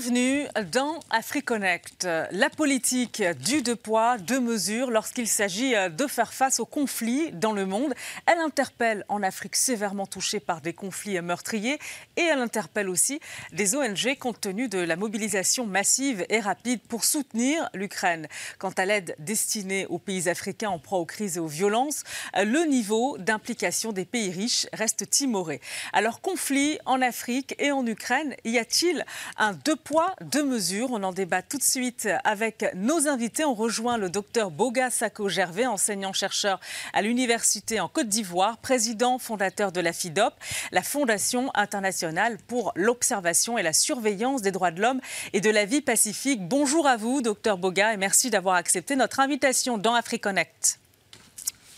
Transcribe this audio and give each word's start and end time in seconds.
Bienvenue 0.00 0.46
dans 0.72 0.98
AfriConnect. 1.10 2.08
La 2.30 2.48
politique 2.48 3.22
du 3.44 3.60
deux 3.60 3.76
poids, 3.76 4.16
deux 4.16 4.40
mesures 4.40 4.90
lorsqu'il 4.90 5.28
s'agit 5.28 5.74
de 5.74 6.06
faire 6.06 6.32
face 6.32 6.58
aux 6.58 6.64
conflits 6.64 7.32
dans 7.32 7.52
le 7.52 7.66
monde. 7.66 7.92
Elle 8.24 8.38
interpelle 8.38 9.04
en 9.08 9.22
Afrique 9.22 9.56
sévèrement 9.56 10.06
touchée 10.06 10.40
par 10.40 10.62
des 10.62 10.72
conflits 10.72 11.20
meurtriers 11.20 11.78
et 12.16 12.22
elle 12.22 12.38
interpelle 12.38 12.88
aussi 12.88 13.20
des 13.52 13.76
ONG 13.76 14.16
compte 14.18 14.40
tenu 14.40 14.68
de 14.68 14.78
la 14.78 14.96
mobilisation 14.96 15.66
massive 15.66 16.24
et 16.30 16.40
rapide 16.40 16.80
pour 16.80 17.04
soutenir 17.04 17.68
l'Ukraine. 17.74 18.26
Quant 18.58 18.72
à 18.78 18.86
l'aide 18.86 19.14
destinée 19.18 19.84
aux 19.90 19.98
pays 19.98 20.30
africains 20.30 20.70
en 20.70 20.78
proie 20.78 21.00
aux 21.00 21.04
crises 21.04 21.36
et 21.36 21.40
aux 21.40 21.46
violences, 21.46 22.04
le 22.36 22.64
niveau 22.64 23.18
d'implication 23.18 23.92
des 23.92 24.06
pays 24.06 24.30
riches 24.30 24.66
reste 24.72 25.10
timoré. 25.10 25.60
Alors 25.92 26.22
conflit 26.22 26.78
en 26.86 27.02
Afrique 27.02 27.54
et 27.58 27.70
en 27.70 27.84
Ukraine, 27.84 28.34
y 28.46 28.56
a-t-il 28.56 29.04
un 29.36 29.52
deux 29.52 29.76
poids, 29.76 29.89
deux 30.20 30.44
mesures. 30.44 30.88
On 30.90 31.02
en 31.02 31.12
débat 31.12 31.42
tout 31.42 31.58
de 31.58 31.62
suite 31.62 32.08
avec 32.24 32.64
nos 32.74 33.08
invités. 33.08 33.44
On 33.44 33.54
rejoint 33.54 33.98
le 33.98 34.08
docteur 34.08 34.50
Boga 34.50 34.90
Sako 34.90 35.28
Gervais, 35.28 35.66
enseignant-chercheur 35.66 36.60
à 36.92 37.02
l'Université 37.02 37.80
en 37.80 37.88
Côte 37.88 38.08
d'Ivoire, 38.08 38.58
président 38.58 39.18
fondateur 39.18 39.72
de 39.72 39.80
la 39.80 39.92
FIDOP, 39.92 40.32
la 40.72 40.82
Fondation 40.82 41.50
internationale 41.54 42.38
pour 42.46 42.72
l'observation 42.76 43.58
et 43.58 43.62
la 43.62 43.72
surveillance 43.72 44.42
des 44.42 44.52
droits 44.52 44.70
de 44.70 44.80
l'homme 44.80 45.00
et 45.32 45.40
de 45.40 45.50
la 45.50 45.64
vie 45.64 45.82
pacifique. 45.82 46.46
Bonjour 46.46 46.86
à 46.86 46.96
vous, 46.96 47.22
docteur 47.22 47.58
Boga, 47.58 47.92
et 47.92 47.96
merci 47.96 48.30
d'avoir 48.30 48.56
accepté 48.56 48.96
notre 48.96 49.20
invitation 49.20 49.78
dans 49.78 49.94
AfriConnect. 49.94 50.79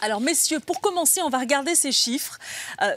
Alors, 0.05 0.20
messieurs, 0.20 0.59
pour 0.59 0.80
commencer, 0.80 1.23
on 1.23 1.29
va 1.29 1.38
regarder 1.38 1.77
ces 1.77 1.92
chiffres. 1.92 2.41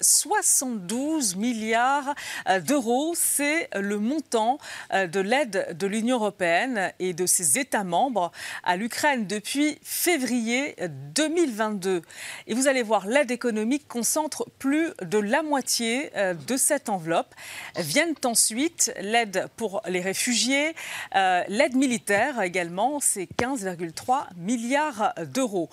72 0.02 1.35
euh, 1.35 1.38
milliards 1.38 2.16
euh, 2.49 2.59
d'euros, 2.59 3.13
c'est 3.16 3.69
le 3.75 3.99
montant 3.99 4.57
euh, 4.91 5.05
de 5.05 5.19
l'aide 5.19 5.77
de 5.77 5.85
l'Union 5.85 6.15
européenne 6.15 6.91
et 6.97 7.13
de 7.13 7.27
ses 7.27 7.59
États 7.59 7.83
membres 7.83 8.31
à 8.63 8.75
l'Ukraine 8.75 9.27
depuis 9.27 9.77
février 9.83 10.75
2022. 11.13 12.02
Et 12.47 12.55
vous 12.55 12.67
allez 12.67 12.81
voir, 12.81 13.05
l'aide 13.05 13.30
économique 13.30 13.87
concentre 13.87 14.47
plus 14.58 14.91
de 15.03 15.19
la 15.19 15.43
moitié 15.43 16.09
de 16.47 16.58
cette 16.58 16.89
enveloppe. 16.89 17.35
Viennent 17.75 18.15
ensuite 18.23 18.91
l'aide 18.99 19.47
pour 19.58 19.83
les 19.87 20.02
réfugiés, 20.02 20.73
l'aide 21.13 21.75
militaire 21.75 22.41
également, 22.41 22.99
c'est 22.99 23.27
15,3 23.37 24.25
milliards 24.37 25.13
d'euros. 25.27 25.69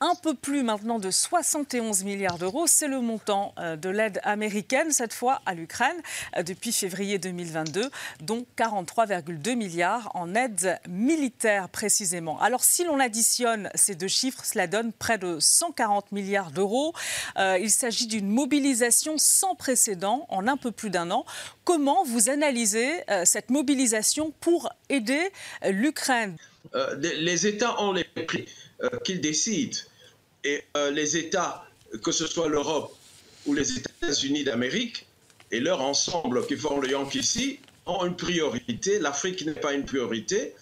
Un 0.00 0.14
peu 0.16 0.34
plus 0.34 0.62
maintenant 0.62 0.73
de 0.82 1.10
71 1.10 2.02
milliards 2.02 2.38
d'euros. 2.38 2.66
C'est 2.66 2.88
le 2.88 3.00
montant 3.00 3.54
euh, 3.58 3.76
de 3.76 3.88
l'aide 3.88 4.20
américaine, 4.24 4.90
cette 4.90 5.12
fois 5.12 5.40
à 5.46 5.54
l'Ukraine, 5.54 5.96
euh, 6.36 6.42
depuis 6.42 6.72
février 6.72 7.18
2022, 7.18 7.90
dont 8.20 8.44
43,2 8.58 9.54
milliards 9.54 10.10
en 10.14 10.34
aide 10.34 10.80
militaire 10.88 11.68
précisément. 11.68 12.40
Alors 12.40 12.64
si 12.64 12.84
l'on 12.84 12.98
additionne 12.98 13.70
ces 13.74 13.94
deux 13.94 14.08
chiffres, 14.08 14.44
cela 14.44 14.66
donne 14.66 14.92
près 14.92 15.16
de 15.16 15.38
140 15.38 16.10
milliards 16.10 16.50
d'euros. 16.50 16.92
Euh, 17.38 17.56
il 17.60 17.70
s'agit 17.70 18.08
d'une 18.08 18.28
mobilisation 18.28 19.16
sans 19.16 19.54
précédent 19.54 20.26
en 20.28 20.48
un 20.48 20.56
peu 20.56 20.72
plus 20.72 20.90
d'un 20.90 21.10
an. 21.12 21.24
Comment 21.64 22.04
vous 22.04 22.28
analysez 22.28 23.02
cette 23.24 23.50
mobilisation 23.50 24.32
pour 24.40 24.70
aider 24.90 25.30
l'Ukraine? 25.66 26.36
Les 26.98 27.46
États 27.46 27.80
ont 27.80 27.92
les 27.92 28.04
prix 28.04 28.46
qu'ils 29.04 29.20
décident 29.20 29.78
et 30.44 30.62
euh, 30.76 30.90
les 30.90 31.16
États, 31.16 31.64
que 32.02 32.12
ce 32.12 32.26
soit 32.26 32.48
l'Europe 32.48 32.94
ou 33.46 33.54
les 33.54 33.78
États-Unis 33.78 34.44
d'Amérique, 34.44 35.06
et 35.50 35.60
leur 35.60 35.80
ensemble 35.80 36.46
qui 36.46 36.56
forment 36.56 36.82
le 36.82 36.90
Yankee 36.90 37.60
ont 37.86 38.04
une 38.04 38.16
priorité. 38.16 38.98
L'Afrique 38.98 39.44
n'est 39.44 39.52
pas 39.52 39.74
une 39.74 39.84
priorité. 39.84 40.54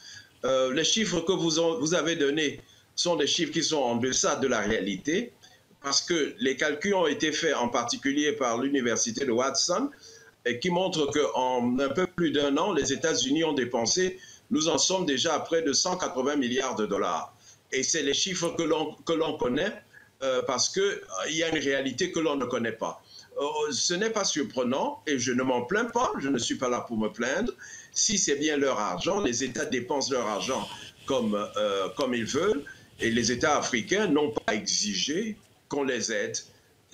Euh, 0.44 0.72
les 0.72 0.84
chiffres 0.84 1.20
que 1.20 1.32
vous, 1.32 1.94
avez 1.94 2.16
donnés 2.16 2.60
sont 2.97 3.16
des 3.16 3.26
chiffres 3.26 3.53
qui 3.53 3.62
sont 3.62 3.78
en 3.78 3.97
deçà 3.97 4.37
de 4.37 4.48
la 4.48 4.60
réalité, 4.60 5.32
parce 5.82 6.00
que 6.00 6.34
les 6.38 6.56
calculs 6.56 6.94
ont 6.94 7.06
été 7.06 7.32
faits 7.32 7.54
en 7.54 7.69
particulier 7.69 8.32
par 8.32 8.59
l'université 8.59 9.25
de 9.25 9.32
Watson, 9.32 9.91
qui 10.60 10.70
montrent 10.70 11.06
qu'en 11.06 11.78
un 11.78 11.88
peu 11.88 12.06
plus 12.06 12.32
d'un 12.32 12.56
an, 12.56 12.72
les 12.72 12.93
États-Unis 12.93 13.44
ont 13.44 13.53
dépensé, 13.53 14.19
nous 14.50 14.69
en 14.69 14.76
sommes 14.76 15.06
déjà 15.06 15.34
à 15.34 15.41
près 15.41 15.62
de 15.62 15.72
180 15.72 16.37
milliards 16.37 16.75
de 16.75 16.84
dollars. 16.84 17.31
Et 17.72 17.83
c'est 17.83 18.03
les 18.03 18.15
chiffres 18.15 18.55
que 18.56 19.12
l'on 19.12 19.37
connaît 19.38 19.72
euh, 20.22 20.41
parce 20.43 20.69
qu'il 20.69 20.83
euh, 20.83 21.31
y 21.31 21.43
a 21.43 21.49
une 21.49 21.60
réalité 21.60 22.12
que 22.12 22.21
l'on 22.21 22.37
ne 22.37 22.44
connaît 22.44 22.72
pas. 22.72 23.03
Euh, 23.41 23.72
ce 23.72 23.93
n'est 23.94 24.10
pas 24.10 24.25
surprenant 24.25 25.03
et 25.09 25.19
je 25.19 25.33
ne 25.33 25.43
m'en 25.43 25.62
plains 25.62 25.87
pas, 25.87 26.12
je 26.21 26.28
ne 26.28 26.38
suis 26.38 26.55
pas 26.55 26.69
là 26.69 26.82
pour 26.82 26.97
me 26.97 27.09
plaindre. 27.09 27.53
Si 27.93 28.19
c'est 28.19 28.37
bien 28.37 28.56
leur 28.56 28.78
argent, 28.78 29.21
les 29.21 29.43
États 29.43 29.65
dépensent 29.65 30.12
leur 30.12 30.27
argent 30.27 30.69
comme, 31.06 31.37
comme 31.97 32.15
ils 32.15 32.25
veulent 32.25 32.62
et 33.00 33.11
les 33.11 33.32
États 33.32 33.59
africains 33.59 34.06
n'ont 34.06 34.31
pas 34.31 34.55
exigé 34.55 35.37
qu'on 35.69 35.82
les 35.82 36.12
aide. 36.12 36.37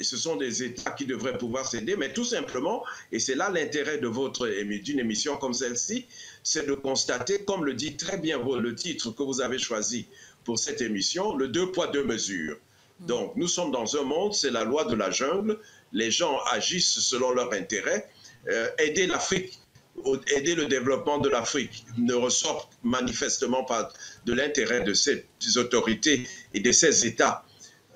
Et 0.00 0.05
ce 0.05 0.17
sont 0.17 0.37
des 0.37 0.62
États 0.62 0.93
qui 0.93 1.05
devraient 1.05 1.37
pouvoir 1.37 1.67
s'aider, 1.67 1.97
mais 1.97 2.12
tout 2.12 2.25
simplement, 2.25 2.84
et 3.11 3.19
c'est 3.19 3.34
là 3.34 3.50
l'intérêt 3.50 3.99
de 3.99 4.06
votre 4.06 4.47
d'une 4.47 5.00
émission 5.00 5.37
comme 5.37 5.53
celle-ci, 5.53 6.06
c'est 6.44 6.67
de 6.67 6.75
constater, 6.75 7.44
comme 7.44 7.65
le 7.65 7.75
dit 7.75 7.97
très 7.97 8.17
bien 8.17 8.38
le 8.38 8.75
titre 8.75 9.11
que 9.11 9.22
vous 9.25 9.41
avez 9.41 9.59
choisi, 9.59 10.06
pour 10.48 10.59
cette 10.59 10.81
émission, 10.81 11.36
le 11.36 11.48
deux 11.48 11.70
poids, 11.72 11.88
deux 11.88 12.04
mesures. 12.04 12.56
Donc, 13.00 13.36
nous 13.36 13.48
sommes 13.48 13.70
dans 13.70 13.98
un 13.98 14.03
monde, 14.03 14.32
c'est 14.32 14.50
la 14.50 14.64
loi 14.64 14.86
de 14.86 14.94
la 14.94 15.10
jungle. 15.10 15.59
Les 15.92 16.10
gens 16.10 16.38
agissent 16.50 17.00
selon 17.00 17.32
leur 17.32 17.53
intérêt. 17.53 18.09
Euh, 18.48 18.66
aider 18.78 19.06
l'Afrique, 19.06 19.58
aider 20.34 20.54
le 20.54 20.64
développement 20.64 21.19
de 21.19 21.28
l'Afrique 21.28 21.84
ne 21.98 22.14
ressort 22.14 22.70
manifestement 22.82 23.62
pas 23.64 23.92
de 24.25 24.32
l'intérêt 24.32 24.81
de 24.81 24.94
ces 24.94 25.26
autorités 25.58 26.26
et 26.54 26.60
de 26.60 26.72
ces 26.72 27.06
États 27.06 27.44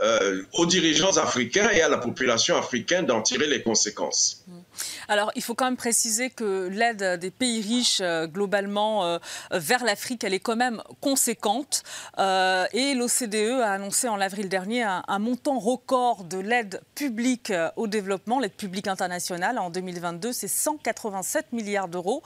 euh, 0.03 0.43
aux 0.55 0.67
dirigeants 0.67 1.17
africains 1.17 1.71
et 1.71 1.81
à 1.81 1.89
la 1.89 1.97
population 1.97 2.57
africaine 2.57 3.07
d'en 3.07 3.23
tirer 3.23 3.47
les 3.47 3.63
conséquences. 3.63 4.43
Mm. 4.49 4.59
Alors, 5.07 5.31
il 5.37 5.43
faut 5.43 5.55
quand 5.55 5.67
même 5.67 5.77
préciser 5.77 6.29
que 6.29 6.67
l'aide 6.67 7.21
des 7.21 7.31
pays 7.31 7.61
riches, 7.61 8.01
euh, 8.01 8.27
globalement, 8.27 9.05
euh, 9.05 9.19
vers 9.53 9.85
l'Afrique, 9.85 10.25
elle 10.25 10.35
est 10.35 10.41
quand 10.41 10.57
même 10.57 10.83
conséquente. 11.01 11.85
et 12.19 12.95
l'OCDE 12.95 13.61
a 13.61 13.73
annoncé 13.73 14.09
en 14.09 14.21
avril 14.21 14.49
dernier 14.49 14.83
un, 14.83 15.19
montant 15.19 15.59
record 15.59 16.25
de 16.25 16.39
l'aide 16.39 16.81
publique 16.95 17.53
au 17.77 17.87
développement, 17.87 18.41
l'aide 18.41 18.53
publique 18.53 18.89
internationale 18.89 19.59
en 19.59 19.71
2022, 19.71 20.33
c'est 20.33 20.49
187 20.49 21.53
milliards 21.53 21.89
d'euros. 21.89 22.23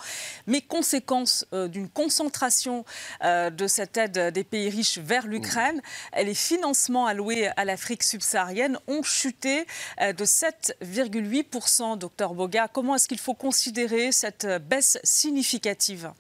Mais 0.47 0.61
conséquence 0.61 1.47
d'une 1.53 1.89
concentration 1.89 2.85
de 3.23 3.67
cette 3.67 3.97
aide 3.97 4.33
des 4.33 4.45
pays 4.45 4.71
riches 4.71 4.99
vers 4.99 5.27
l'Ukraine, 5.27 5.81
les 6.17 6.35
financements 6.35 7.07
alloués 7.07 7.49
à 7.57 7.66
l'Afrique 7.67 8.03
subsaharienne 8.03 8.79
ont 8.87 9.03
chuté 9.03 9.67
euh, 10.01 10.13
de 10.13 10.25
7,8%. 10.25 11.99
Docteur 11.99 12.35
Boga, 12.35 12.69
comment 12.69 12.95
est-ce 12.95 13.09
qu'il 13.09 13.19
faut 13.19 13.35
considérer 13.35 14.13
cette 14.13 14.47
baisse 14.69 14.99
significative? 15.03 16.13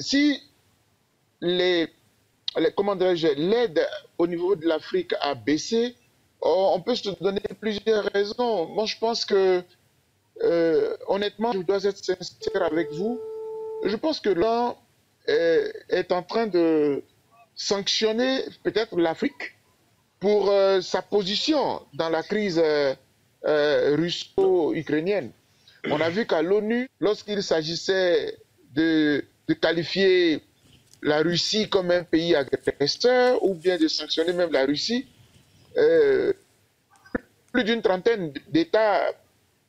Si 0.00 0.42
les, 1.40 1.88
l'aide 2.56 3.86
au 4.18 4.26
niveau 4.26 4.56
de 4.56 4.66
l'Afrique 4.66 5.14
a 5.20 5.34
baissé, 5.34 5.94
oh, 6.40 6.72
on 6.74 6.80
peut 6.80 6.94
se 6.94 7.08
donner 7.22 7.42
plusieurs 7.60 8.04
raisons. 8.12 8.66
Moi, 8.66 8.86
je 8.86 8.98
pense 8.98 9.24
que, 9.24 9.62
euh, 10.42 10.96
honnêtement, 11.06 11.52
je 11.52 11.60
dois 11.60 11.84
être 11.84 12.04
sincère 12.04 12.62
avec 12.62 12.90
vous. 12.92 13.20
Je 13.84 13.96
pense 13.96 14.20
que 14.20 14.30
l'on 14.30 14.76
est 15.26 16.12
en 16.12 16.22
train 16.22 16.46
de 16.46 17.02
sanctionner 17.54 18.44
peut-être 18.62 18.98
l'Afrique 18.98 19.55
pour 20.20 20.50
euh, 20.50 20.80
sa 20.80 21.02
position 21.02 21.82
dans 21.94 22.08
la 22.08 22.22
crise 22.22 22.60
euh, 22.62 22.94
euh, 23.44 23.96
russo-ukrainienne. 23.96 25.30
On 25.90 26.00
a 26.00 26.08
vu 26.10 26.26
qu'à 26.26 26.42
l'ONU, 26.42 26.88
lorsqu'il 27.00 27.42
s'agissait 27.42 28.36
de, 28.74 29.24
qualifier 29.60 30.42
la 31.02 31.18
Russie 31.18 31.68
comme 31.68 31.90
un 31.92 32.02
pays 32.02 32.34
agresseur 32.34 33.42
ou 33.44 33.54
bien 33.54 33.76
de 33.76 33.86
sanctionner 33.86 34.32
même 34.32 34.50
la 34.50 34.64
Russie, 34.64 35.06
plus 37.52 37.62
d'une 37.62 37.82
trentaine 37.82 38.32
d'États 38.48 39.12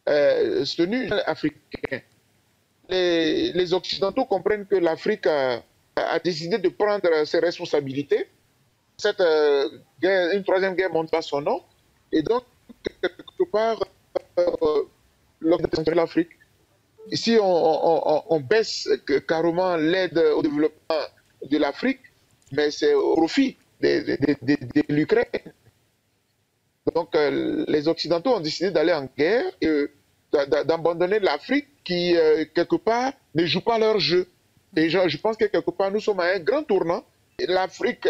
tenus 0.07 1.11
africains. 1.27 2.01
Les, 2.89 3.73
Occidentaux 3.73 4.25
comprennent 4.25 4.65
que 4.65 4.77
l'Afrique 4.77 5.27
a, 5.27 5.61
décidé 6.23 6.57
de 6.57 6.69
prendre 6.69 7.25
ses 7.25 7.39
responsabilités 7.39 8.27
cette 8.97 9.21
euh, 9.21 9.69
une 10.01 10.43
troisième 10.43 10.75
guerre 10.75 10.91
monte 10.91 11.11
pas 11.11 11.21
son 11.21 11.41
nom. 11.41 11.61
Et 12.11 12.21
donc, 12.23 12.43
quelque 13.01 13.49
part, 13.51 13.79
euh, 14.39 14.83
de 15.41 15.91
l'Afrique, 15.91 16.29
ici, 17.11 17.37
on, 17.39 18.39
baisse 18.39 18.89
carrément 19.27 19.75
l'aide 19.75 20.17
au 20.17 20.41
développement 20.41 20.95
de 21.43 21.57
l'Afrique, 21.57 21.99
mais 22.51 22.71
c'est 22.71 22.93
au 22.93 23.15
profit 23.15 23.55
de, 23.81 24.91
l'Ukraine. 24.93 25.53
Donc, 26.95 27.15
euh, 27.15 27.65
les 27.67 27.87
Occidentaux 27.87 28.33
ont 28.33 28.39
décidé 28.39 28.71
d'aller 28.71 28.93
en 28.93 29.07
guerre 29.17 29.51
et 29.61 29.85
d'abandonner 30.31 31.19
l'Afrique 31.19 31.67
qui, 31.83 32.15
quelque 32.55 32.77
part, 32.77 33.13
ne 33.35 33.45
joue 33.45 33.61
pas 33.61 33.77
leur 33.77 33.99
jeu. 33.99 34.27
Et 34.75 34.89
je, 34.89 35.17
pense 35.17 35.37
que 35.37 35.45
quelque 35.45 35.71
part, 35.71 35.91
nous 35.91 35.99
sommes 35.99 36.19
à 36.19 36.33
un 36.33 36.39
grand 36.39 36.63
tournant. 36.63 37.03
L'Afrique, 37.39 38.07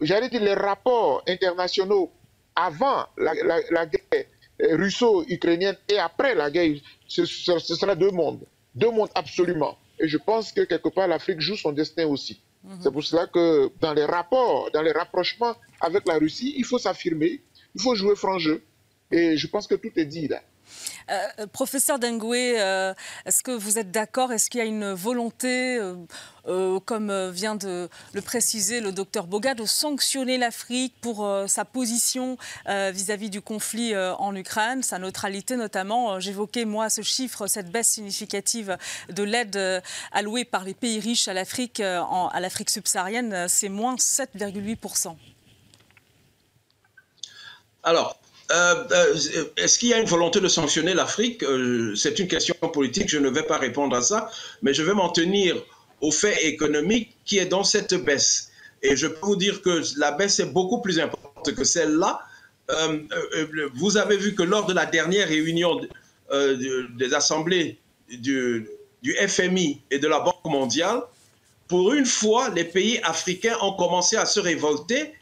j'allais 0.00 0.28
dire, 0.28 0.42
les 0.42 0.54
rapports 0.54 1.22
internationaux 1.26 2.10
avant 2.54 3.06
la, 3.16 3.32
la 3.70 3.86
guerre 3.86 4.24
russo-ukrainienne 4.60 5.76
et 5.88 5.98
après 5.98 6.34
la 6.34 6.50
guerre, 6.50 6.76
ce, 7.06 7.24
sera 7.24 7.94
deux 7.94 8.10
mondes. 8.10 8.44
Deux 8.74 8.90
mondes 8.90 9.10
absolument. 9.14 9.76
Et 9.98 10.08
je 10.08 10.18
pense 10.18 10.52
que 10.52 10.62
quelque 10.62 10.88
part, 10.88 11.08
l'Afrique 11.08 11.40
joue 11.40 11.56
son 11.56 11.72
destin 11.72 12.06
aussi. 12.06 12.40
Mhm. 12.64 12.78
C'est 12.82 12.90
pour 12.90 13.04
cela 13.04 13.26
que 13.26 13.70
dans 13.80 13.94
les 13.94 14.04
rapports, 14.04 14.70
dans 14.72 14.82
les 14.82 14.92
rapprochements 14.92 15.54
avec 15.80 16.06
la 16.06 16.18
Russie, 16.18 16.54
il 16.56 16.64
faut 16.64 16.78
s'affirmer, 16.78 17.40
il 17.74 17.80
faut 17.80 17.94
jouer 17.94 18.16
franc 18.16 18.38
jeu. 18.38 18.62
Et 19.10 19.36
je 19.36 19.46
pense 19.46 19.66
que 19.66 19.74
tout 19.76 19.92
est 19.96 20.04
dit 20.04 20.28
là. 20.28 20.42
Euh, 21.10 21.46
professeur 21.52 21.98
Dengoué, 21.98 22.60
euh, 22.60 22.92
est-ce 23.24 23.42
que 23.42 23.50
vous 23.50 23.78
êtes 23.78 23.90
d'accord? 23.90 24.32
Est-ce 24.32 24.50
qu'il 24.50 24.58
y 24.58 24.62
a 24.62 24.66
une 24.66 24.92
volonté, 24.92 25.78
euh, 26.46 26.80
comme 26.80 27.30
vient 27.30 27.54
de 27.54 27.88
le 28.12 28.20
préciser 28.22 28.80
le 28.80 28.92
docteur 28.92 29.26
Boga, 29.26 29.54
de 29.54 29.64
sanctionner 29.64 30.38
l'Afrique 30.38 30.94
pour 31.00 31.28
sa 31.46 31.64
position 31.64 32.36
vis-à-vis 32.66 33.30
du 33.30 33.40
conflit 33.40 33.96
en 33.96 34.34
Ukraine, 34.34 34.82
sa 34.82 34.98
neutralité 34.98 35.56
notamment? 35.56 36.20
J'évoquais, 36.20 36.64
moi, 36.64 36.88
ce 36.90 37.02
chiffre, 37.02 37.46
cette 37.46 37.70
baisse 37.70 37.88
significative 37.88 38.76
de 39.08 39.22
l'aide 39.22 39.82
allouée 40.12 40.44
par 40.44 40.64
les 40.64 40.74
pays 40.74 41.00
riches 41.00 41.28
à 41.28 41.34
l'Afrique, 41.34 41.80
à 41.80 42.40
l'Afrique 42.40 42.70
subsaharienne, 42.70 43.48
c'est 43.48 43.68
moins 43.68 43.96
7,8%. 43.96 45.16
Alors, 47.82 48.18
euh, 48.52 48.84
euh, 48.92 49.44
est-ce 49.56 49.78
qu'il 49.78 49.88
y 49.88 49.94
a 49.94 49.98
une 49.98 50.06
volonté 50.06 50.40
de 50.40 50.48
sanctionner 50.48 50.94
l'Afrique? 50.94 51.42
Euh, 51.42 51.94
C'est 51.96 52.18
une 52.18 52.28
question 52.28 52.54
politique, 52.72 53.08
je 53.08 53.18
ne 53.18 53.28
vais 53.28 53.42
pas 53.42 53.58
répondre 53.58 53.96
à 53.96 54.02
ça, 54.02 54.30
mais 54.62 54.72
je 54.72 54.82
vais 54.82 54.94
m'en 54.94 55.08
tenir 55.08 55.56
au 56.00 56.10
fait 56.10 56.46
économique 56.46 57.16
qui 57.24 57.38
est 57.38 57.46
dans 57.46 57.64
cette 57.64 57.94
baisse. 57.94 58.50
Et 58.82 58.96
je 58.96 59.08
peux 59.08 59.26
vous 59.26 59.36
dire 59.36 59.62
que 59.62 59.82
la 59.98 60.12
baisse 60.12 60.38
est 60.38 60.52
beaucoup 60.52 60.80
plus 60.80 61.00
importante 61.00 61.54
que 61.54 61.64
celle-là. 61.64 62.20
vous 63.74 63.96
avez 63.96 64.16
vu 64.16 64.34
que 64.34 64.42
lors 64.42 64.66
de 64.66 64.74
la 64.74 64.86
dernière 64.86 65.28
réunion 65.28 65.80
des 66.30 67.14
assemblées 67.14 67.78
du, 68.10 68.68
du 69.02 69.14
FMI 69.14 69.80
et 69.90 69.98
de 69.98 70.06
la 70.06 70.20
Banque 70.20 70.44
mondiale, 70.44 71.00
pour 71.66 71.94
une 71.94 72.06
fois, 72.06 72.50
les 72.50 72.64
pays 72.64 73.00
africains 73.02 73.56
ont 73.60 73.72
commencé 73.72 74.16
à 74.16 74.26
se 74.26 74.38
révolter 74.38 75.14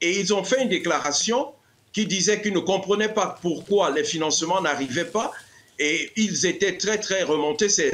et 0.00 0.18
ils 0.18 0.32
ont 0.32 0.44
fait 0.44 0.62
une 0.62 0.68
déclaration 0.68 1.52
qui 1.92 2.06
disaient 2.06 2.40
qu'ils 2.40 2.52
ne 2.52 2.60
comprenaient 2.60 3.12
pas 3.12 3.38
pourquoi 3.42 3.90
les 3.90 4.04
financements 4.04 4.60
n'arrivaient 4.60 5.04
pas. 5.04 5.32
Et 5.78 6.12
ils 6.16 6.46
étaient 6.46 6.76
très, 6.76 6.98
très 6.98 7.22
remontés. 7.22 7.68
C'est, 7.68 7.92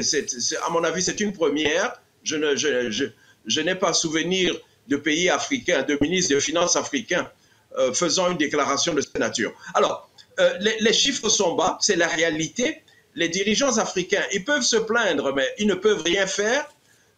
à 0.65 0.69
mon 0.69 0.83
avis, 0.83 1.01
c'est 1.01 1.19
une 1.19 1.33
première. 1.33 2.01
Je, 2.23 3.61
n'ai 3.61 3.75
pas 3.75 3.93
souvenir 3.93 4.55
de 4.87 4.97
pays 4.97 5.29
africains, 5.29 5.83
de 5.83 5.97
ministres 6.01 6.35
de 6.35 6.39
finances 6.39 6.75
africains 6.75 7.29
euh, 7.77 7.93
faisant 7.93 8.31
une 8.31 8.37
déclaration 8.37 8.93
de 8.93 9.01
cette 9.01 9.17
nature. 9.17 9.53
Alors, 9.73 10.09
euh, 10.39 10.53
les, 10.59 10.93
chiffres 10.93 11.29
sont 11.29 11.55
bas, 11.55 11.77
c'est 11.81 11.95
la 11.95 12.07
réalité. 12.07 12.83
Les 13.15 13.29
dirigeants 13.29 13.77
africains, 13.77 14.23
ils 14.33 14.43
peuvent 14.43 14.63
se 14.63 14.77
plaindre, 14.77 15.33
mais 15.33 15.47
ils 15.57 15.67
ne 15.67 15.73
peuvent 15.73 16.03
rien 16.03 16.27
faire. 16.27 16.69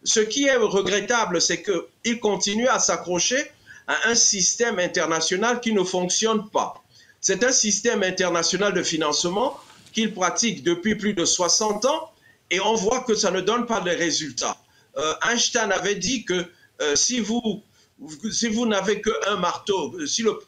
Ce 0.04 0.20
qui 0.20 0.46
est 0.46 0.56
regrettable, 0.56 1.42
c'est 1.42 1.62
qu'ils 1.62 2.20
continuent 2.20 2.70
à 2.70 2.80
s'accrocher 2.80 3.52
à 3.90 4.10
un 4.10 4.16
système 4.16 4.78
international 4.80 5.60
qui 5.60 5.74
ne 5.74 5.84
fonctionne 5.84 6.48
pas. 6.50 6.76
C'est 7.22 7.44
un 7.44 7.52
système 7.52 8.04
international 8.04 8.74
de 8.74 8.84
financement 8.84 9.60
qu'il 9.92 10.14
pratique 10.14 10.64
depuis 10.64 10.96
plus 10.96 11.14
de 11.16 11.26
60 11.26 11.86
ans 11.86 12.12
et 12.52 12.60
on 12.60 12.76
voit 12.76 13.02
que 13.02 13.16
ça 13.16 13.32
ne 13.32 13.42
donne 13.42 13.66
pas 13.66 13.82
de 13.82 13.90
résultats. 13.90 14.58
Euh, 14.98 15.14
Einstein 15.30 15.72
avait 15.72 15.96
dit 15.96 16.24
que 16.24 16.46
euh, 16.82 16.96
si 16.96 17.20
vous, 17.20 17.64
si 18.32 18.48
vous 18.48 18.68
n'avez 18.68 19.02
qu'un 19.02 19.38
marteau, 19.38 19.96
si, 20.06 20.22
le, 20.22 20.40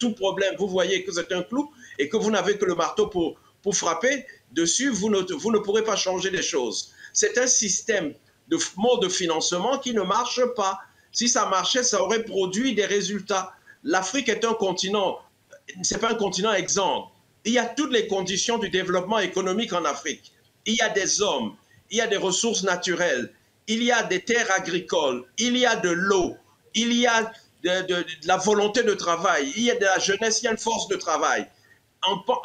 tout 0.00 0.12
problème, 0.12 0.56
vous 0.58 0.68
voyez 0.68 1.04
que 1.04 1.12
c'est 1.12 1.30
un 1.32 1.42
clou 1.42 1.72
et 2.00 2.08
que 2.08 2.16
vous 2.16 2.32
n'avez 2.32 2.58
que 2.58 2.64
le 2.64 2.74
marteau 2.74 3.06
pour, 3.06 3.36
pour 3.62 3.76
frapper 3.76 4.26
dessus, 4.50 4.90
vous 4.90 5.08
ne, 5.08 5.20
vous 5.20 5.52
ne 5.52 5.58
pourrez 5.58 5.84
pas 5.84 5.96
changer 5.96 6.30
les 6.30 6.42
choses. 6.42 6.92
C'est 7.12 7.38
un 7.38 7.46
système 7.46 8.12
de 8.48 8.58
mode 8.76 9.02
de 9.02 9.08
financement 9.08 9.78
qui 9.78 9.94
ne 9.94 10.02
marche 10.02 10.40
pas. 10.56 10.80
Si 11.12 11.28
ça 11.28 11.46
marchait, 11.46 11.82
ça 11.82 12.02
aurait 12.02 12.24
produit 12.24 12.74
des 12.74 12.86
résultats. 12.86 13.54
L'Afrique 13.84 14.28
est 14.28 14.44
un 14.44 14.54
continent, 14.54 15.18
c'est 15.82 15.98
pas 15.98 16.10
un 16.10 16.14
continent 16.14 16.52
exempt. 16.52 17.12
Il 17.44 17.52
y 17.52 17.58
a 17.58 17.66
toutes 17.66 17.92
les 17.92 18.06
conditions 18.06 18.58
du 18.58 18.70
développement 18.70 19.18
économique 19.18 19.72
en 19.72 19.84
Afrique. 19.84 20.32
Il 20.64 20.74
y 20.74 20.80
a 20.80 20.88
des 20.88 21.20
hommes, 21.20 21.54
il 21.90 21.98
y 21.98 22.00
a 22.00 22.06
des 22.06 22.16
ressources 22.16 22.62
naturelles, 22.62 23.32
il 23.66 23.82
y 23.82 23.92
a 23.92 24.02
des 24.02 24.20
terres 24.20 24.50
agricoles, 24.56 25.24
il 25.38 25.56
y 25.56 25.66
a 25.66 25.76
de 25.76 25.90
l'eau, 25.90 26.36
il 26.74 26.92
y 26.92 27.06
a 27.06 27.30
de, 27.62 28.04
la 28.24 28.36
volonté 28.38 28.82
de 28.82 28.94
travail, 28.94 29.52
il 29.56 29.64
y 29.64 29.70
a 29.70 29.74
de 29.74 29.84
la 29.84 29.98
jeunesse, 29.98 30.40
il 30.40 30.46
y 30.46 30.48
a 30.48 30.52
une 30.52 30.58
force 30.58 30.88
de 30.88 30.96
travail. 30.96 31.46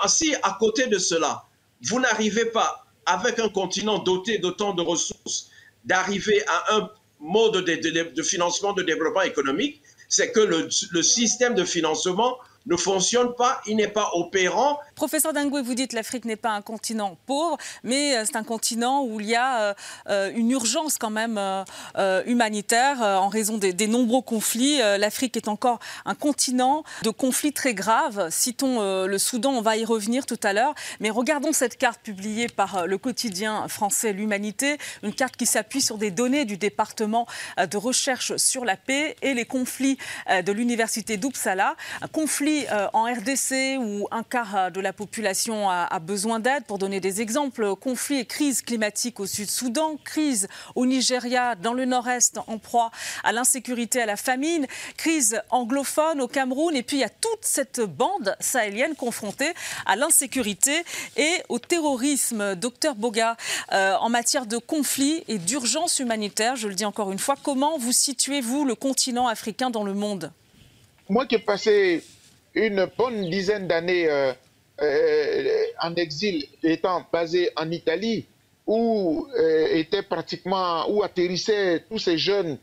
si 0.08 0.36
à 0.44 0.58
côté 0.60 0.88
de 0.88 0.98
cela, 0.98 1.44
vous 1.84 2.00
n'arrivez 2.00 2.46
pas, 2.46 2.86
avec 3.06 3.40
un 3.40 3.50
continent 3.50 4.00
doté 4.00 4.38
d'autant 4.40 4.74
de 4.74 4.82
ressources, 4.82 5.50
d'arriver 5.86 6.44
à 6.48 6.76
un 6.76 6.90
mode 7.20 7.66
de, 7.66 8.24
financement 8.24 8.74
de 8.74 8.84
développement 8.84 9.22
économique, 9.22 9.82
c'est 10.10 10.32
que 10.32 10.40
le, 10.40 11.02
système 11.02 11.56
de 11.56 11.64
financement 11.64 12.38
ne 12.68 12.76
fonctionne 12.76 13.34
pas, 13.36 13.62
il 13.66 13.78
n'est 13.78 13.88
pas 13.88 14.12
opérant. 14.14 14.80
Professeur 14.96 15.32
Dangoué, 15.32 15.62
vous 15.62 15.74
dites 15.74 15.92
que 15.92 15.96
l'Afrique 15.96 16.26
n'est 16.26 16.36
pas 16.36 16.52
un 16.52 16.62
continent 16.62 17.18
pauvre, 17.26 17.58
mais 17.84 18.18
euh, 18.18 18.24
c'est 18.26 18.36
un 18.36 18.44
continent 18.44 19.04
où 19.04 19.20
il 19.22 19.28
y 19.28 19.36
a 19.36 19.62
euh, 19.62 19.74
euh, 20.10 20.32
une 20.36 20.52
urgence 20.52 20.98
quand 20.98 21.10
même 21.10 21.40
humanitaire 22.26 23.02
en 23.02 23.30
raison 23.30 23.58
des, 23.58 23.88
nombreux 23.88 24.22
conflits. 24.22 24.80
L'Afrique 24.80 25.38
est 25.38 25.48
encore 25.48 25.80
un 26.06 26.16
continent 26.16 26.84
de 27.04 27.10
conflits 27.10 27.54
très 27.54 27.74
graves. 27.74 28.28
Citons 28.30 29.06
le 29.06 29.18
Soudan, 29.18 29.52
on 29.52 29.62
va 29.62 29.78
y 29.78 29.86
revenir 29.86 30.26
tout 30.26 30.40
à 30.44 30.54
l'heure. 30.54 30.74
Mais 31.00 31.10
regardons 31.10 31.54
cette 31.54 31.78
carte 31.78 32.02
publiée 32.02 32.48
par 32.48 32.86
le 32.86 32.98
quotidien 32.98 33.68
français 33.68 34.14
L'Humanité, 34.14 34.78
une 35.04 35.14
carte 35.14 35.38
qui 35.38 35.46
s'appuie 35.46 35.82
sur 35.82 35.98
des 35.98 36.12
données 36.12 36.46
du 36.46 36.58
département 36.58 37.28
de 37.58 37.78
recherche 37.78 38.36
sur 38.38 38.66
la 38.66 38.76
paix 38.76 39.16
et 39.22 39.34
les 39.34 39.46
conflits 39.46 39.98
de 40.30 40.52
l'université 40.52 41.18
d'Uppsala. 41.18 41.76
Un 42.02 42.08
conflit 42.08 42.57
euh, 42.72 42.88
en 42.94 43.04
RDC 43.04 43.78
où 43.80 44.08
un 44.12 44.24
quart 44.24 44.56
euh, 44.56 44.70
de 44.70 44.80
la 44.80 44.94
population 44.94 45.70
a, 45.70 46.00
besoin 46.00 46.40
d'aide, 46.40 46.64
pour 46.66 46.78
donner 46.78 47.00
des 47.00 47.22
exemples, 47.22 47.76
conflit 47.76 48.20
et 48.20 48.26
crise 48.26 48.62
climatique 48.62 49.20
au 49.20 49.26
Sud-Soudan, 49.26 49.98
crise 50.04 50.48
au 50.76 50.86
Nigeria, 50.86 51.56
dans 51.56 51.74
le 51.74 51.86
nord-est, 51.86 52.40
en 52.48 52.58
proie 52.58 52.92
à 53.24 53.32
l'insécurité, 53.32 54.02
à 54.02 54.06
la 54.06 54.16
famine, 54.16 54.68
crise 54.98 55.42
anglophone 55.50 56.22
au 56.22 56.28
Cameroun, 56.28 56.76
et 56.76 56.84
puis 56.84 56.98
il 56.98 57.02
y 57.02 57.04
a 57.04 57.10
toute 57.10 57.42
cette 57.42 57.82
bande 57.82 58.36
sahélienne 58.40 58.96
confrontée 58.96 59.54
à 59.86 59.96
l'insécurité 59.96 60.84
et 61.16 61.34
au 61.50 61.60
terrorisme. 61.60 62.56
Docteur 62.56 62.96
Boga, 62.96 63.38
euh, 63.74 63.96
en 63.96 64.10
matière 64.10 64.46
de 64.46 64.58
conflit 64.58 65.24
et 65.28 65.38
d'urgence 65.38 66.00
humanitaire, 66.00 66.56
je 66.56 66.68
le 66.68 66.76
dis 66.76 66.86
encore 66.86 67.12
une 67.12 67.20
fois, 67.20 67.36
comment 67.42 67.78
vous 67.78 67.92
situez-vous 67.92 68.66
le 68.66 68.76
continent 68.76 69.28
africain 69.28 69.70
dans 69.70 69.84
le 69.84 69.94
monde? 69.94 70.32
Moi 71.10 71.26
qui 71.26 71.36
ai 71.36 71.40
passé 71.40 72.04
une 72.58 72.88
bonne 72.98 73.30
dizaine 73.30 73.68
d'années 73.68 74.10
euh, 74.10 74.34
euh, 74.82 75.64
en 75.82 75.94
exil, 75.96 76.46
étant 76.64 77.06
basé 77.12 77.52
en 77.56 77.70
Italie, 77.72 78.26
où 78.66 79.28
euh, 79.38 79.68
étaient 79.76 80.04
pratiquement, 80.04 80.90
où 80.90 81.04
atterrissaient 81.04 81.84
tous 81.90 82.00
ces 82.00 82.18
jeunes 82.18 82.58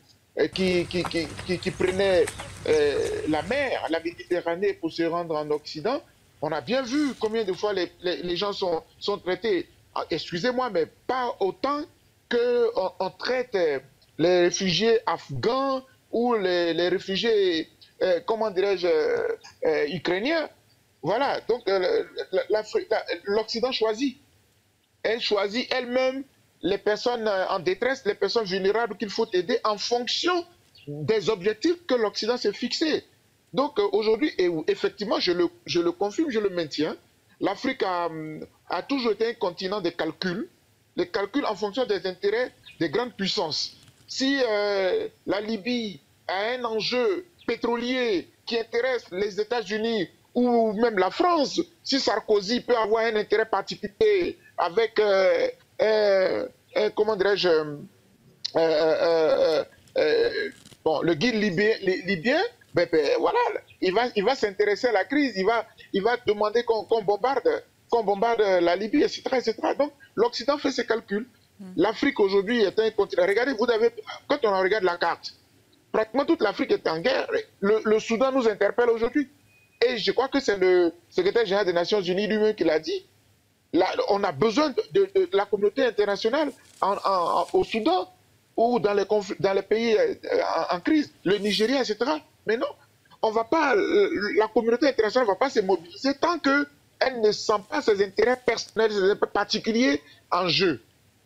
qui, 0.53 0.85
qui, 0.87 1.71
prenaient 1.71 2.25
la 3.29 3.43
mer, 3.43 3.87
la 3.89 4.01
Méditerranée 4.01 4.73
pour 4.75 4.91
se 4.91 5.05
rendre 5.05 5.37
en 5.37 5.49
Occident, 5.51 6.03
on 6.43 6.51
a 6.51 6.61
bien 6.61 6.83
vu 6.83 7.15
combien 7.21 7.45
de 7.45 7.53
fois 7.53 7.73
les, 7.73 8.37
gens 8.37 8.53
sont, 8.53 8.83
traités, 9.25 9.69
ah, 9.95 10.05
excusez-moi, 10.11 10.71
mais 10.71 10.87
pas 11.07 11.37
autant 11.39 11.83
qu'on 12.29 12.91
on 12.99 13.11
traite 13.11 13.57
les 14.19 14.41
réfugiés 14.41 14.99
afghans 15.07 15.83
ou 16.11 16.35
les 16.35 16.89
réfugiés 16.89 17.69
euh, 18.03 18.21
comment 18.27 18.51
dirais-je, 18.51 18.87
euh, 18.87 19.29
euh, 19.65 19.87
ukrainien. 19.89 20.49
Voilà, 21.03 21.41
donc 21.43 21.63
l'Occident 23.25 23.73
choisit. 23.73 24.17
Elle 25.03 25.21
choisit 25.21 25.71
elle-même 25.71 26.25
les 26.63 26.79
personnes 26.79 27.29
en 27.29 27.59
détresse, 27.59 28.07
les 28.07 28.15
personnes 28.15 28.47
vulnérables 28.47 28.97
qu'il 28.97 29.11
faut 29.11 29.27
aider 29.35 29.59
en 29.65 29.77
fonction 29.77 30.47
des 30.89 31.29
objectifs 31.29 31.85
que 31.87 31.95
l'Occident 31.95 32.39
s'est 32.39 32.55
fixés. 32.55 33.05
Donc 33.53 33.79
aujourd'hui, 33.93 34.33
effectivement, 34.67 35.21
je 35.21 35.33
le, 35.33 35.93
confirme, 35.93 36.31
je 36.31 36.39
le 36.39 36.49
maintiens, 36.49 36.97
l'Afrique 37.39 37.83
a, 37.83 38.09
a, 38.71 38.83
toujours 38.83 39.13
été 39.13 39.29
un 39.29 39.35
continent 39.35 39.83
de 39.83 39.91
calcul, 39.91 40.49
les 40.97 41.09
calculs 41.09 41.45
en 41.45 41.55
fonction 41.55 41.85
des 41.85 42.07
intérêts 42.07 42.51
des 42.81 42.89
grandes 42.89 43.13
puissances. 43.13 43.77
Si 44.09 44.39
la 45.27 45.41
Libye 45.43 46.01
a 46.29 46.55
un 46.55 46.65
enjeu 46.65 47.27
pétrolier 47.47 48.29
qui 48.47 48.59
intéresse 48.59 49.05
les 49.11 49.41
États-Unis 49.41 50.09
ou 50.35 50.73
même 50.73 50.99
la 50.99 51.11
France, 51.11 51.61
si 51.83 52.01
Sarkozy 52.01 52.61
peut 52.61 52.77
avoir 52.77 53.05
un 53.05 53.17
intérêt 53.17 53.47
particulier 53.47 54.39
avec, 54.59 54.99
euh, 54.99 55.49
euh, 55.81 56.49
euh, 56.77 56.91
comment 56.95 57.17
dirais-je, 57.17 57.49
bon, 60.85 61.01
le 61.03 61.15
guide 61.15 61.37
libyen, 61.37 61.77
libyen 61.81 62.43
ben, 62.75 62.89
ben, 62.91 63.09
voilà, 63.21 63.39
il 63.81 63.95
va, 63.95 64.07
il 64.17 64.25
va 64.25 64.35
s'intéresser 64.35 64.89
à 64.89 64.93
la 64.93 65.05
crise, 65.05 65.35
il 65.37 65.47
va, 65.47 65.65
il 65.93 66.03
va 66.03 66.17
demander 66.27 66.65
qu'on 66.65 67.03
bombarde, 67.03 67.63
qu'on 67.89 68.03
bombarde 68.03 68.41
la 68.41 68.75
Libye, 68.75 69.05
etc. 69.05 69.23
etc. 69.35 69.55
Donc, 69.79 69.93
l'Occident 70.17 70.59
fait 70.59 70.73
ses 70.73 70.85
calculs. 70.85 71.29
Hmm. 71.61 71.73
L'Afrique 71.77 72.19
aujourd'hui 72.19 72.63
est 72.63 72.77
un 72.81 72.91
continent. 72.91 73.25
Regardez, 73.29 73.53
vous 73.53 73.71
avez, 73.71 73.93
quand 74.27 74.39
on 74.43 74.61
regarde 74.61 74.83
la 74.83 74.97
carte, 74.97 75.35
pratiquement 75.95 76.25
toute 76.25 76.43
l'Afrique 76.43 76.73
est 76.73 76.89
en 76.89 76.99
guerre. 76.99 77.29
Le, 77.61 77.99
Soudan 78.01 78.33
nous 78.33 78.49
interpelle 78.49 78.91
aujourd'hui. 78.91 79.31
Et 79.87 79.97
je 79.97 80.11
crois 80.11 80.27
que 80.29 80.41
c'est 80.41 80.57
le 80.59 80.93
secrétaire 81.09 81.45
général 81.45 81.67
des 81.67 81.73
Nations 81.73 82.01
Unies 82.01 82.27
lui-même 82.27 82.55
qui 82.55 82.65
l'a 82.65 82.81
dit. 82.81 83.07
On 84.09 84.25
a 84.25 84.33
besoin 84.33 84.75
de, 84.93 85.09
la 85.33 85.47
communauté 85.47 85.85
internationale 85.85 86.51
au 87.53 87.63
Soudan 87.63 88.13
ou 88.57 88.81
dans 88.81 88.93
les, 88.93 89.05
dans 89.39 89.53
les 89.53 89.63
pays 89.63 89.97
euh, 89.97 90.15
en, 90.71 90.81
crise, 90.81 91.13
le 91.25 91.39
Nigeria, 91.39 91.81
etc. 91.81 91.99
Mais 92.47 92.57
non, 92.57 92.69
on 93.23 93.31
va 93.31 93.45
pas, 93.45 93.75
euh, 93.75 94.11
la 94.37 94.47
communauté 94.49 94.89
internationale 94.89 95.27
ne 95.27 95.33
va 95.33 95.39
pas 95.39 95.51
se 95.51 95.61
mobiliser 95.61 96.15
tant 96.15 96.39
qu'elle 96.39 97.21
ne 97.21 97.33
sent 97.33 97.61
pas 97.69 97.83
ses 97.83 98.05
intérêts 98.05 98.41
personnels, 98.45 98.93
ses 98.93 99.03
intérêts 99.11 99.33
particuliers 99.33 100.03
en 100.31 100.47
jeu. 100.49 100.83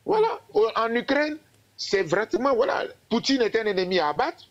Voilà. 0.07 0.29
En 0.77 0.95
Ukraine, 0.95 1.37
c'est 1.77 2.03
vraiment, 2.03 2.55
voilà, 2.55 2.85
Poutine 3.11 3.43
est 3.43 3.57
un 3.57 3.65
ennemi 3.65 3.99
à 3.99 4.09
abattre. 4.09 4.45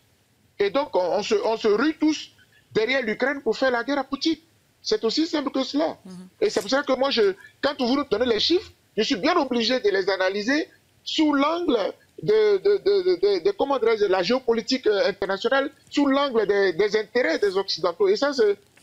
Et 0.58 0.70
donc, 0.70 0.94
on, 0.94 1.22
se, 1.22 1.34
on 1.44 1.56
se 1.56 1.68
rue 1.68 1.96
tous 1.98 2.30
derrière 2.72 3.02
l'Ukraine 3.02 3.40
pour 3.42 3.56
faire 3.56 3.70
la 3.70 3.84
guerre 3.84 3.98
à 3.98 4.04
Poutine. 4.04 4.36
C'est 4.82 5.04
aussi 5.04 5.26
simple 5.26 5.50
que 5.50 5.62
cela. 5.64 5.98
Mhm. 6.04 6.28
Et 6.40 6.50
c'est 6.50 6.60
pour 6.60 6.70
ça 6.70 6.82
que 6.82 6.92
moi, 6.92 7.10
je, 7.10 7.34
quand 7.60 7.74
vous 7.78 7.96
nous 7.96 8.04
donnez 8.04 8.26
les 8.26 8.40
chiffres, 8.40 8.70
je 8.96 9.02
suis 9.02 9.16
bien 9.16 9.36
obligé 9.36 9.80
de 9.80 9.88
les 9.90 10.08
analyser 10.10 10.68
sous 11.04 11.32
l'angle 11.32 11.78
de, 12.22 12.58
de, 12.58 12.78
de, 12.78 13.44
de, 13.44 13.50
comment 13.52 13.78
de 13.78 14.06
la 14.06 14.22
géopolitique 14.22 14.86
euh, 14.86 15.08
internationale, 15.08 15.70
sous 15.90 16.06
l'angle 16.06 16.46
des, 16.46 16.96
intérêts 16.96 17.38
des 17.38 17.56
Occidentaux. 17.56 18.08
Et 18.08 18.16
ça, 18.16 18.32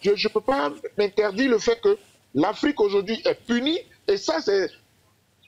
je 0.01 0.09
ne 0.09 0.29
peux 0.29 0.41
pas 0.41 0.71
m'interdire 0.97 1.51
le 1.51 1.59
fait 1.59 1.79
que 1.81 1.97
l'Afrique 2.33 2.79
aujourd'hui 2.79 3.21
est 3.25 3.35
punie. 3.45 3.79
Et 4.07 4.17
ça, 4.17 4.39
c'est 4.41 4.69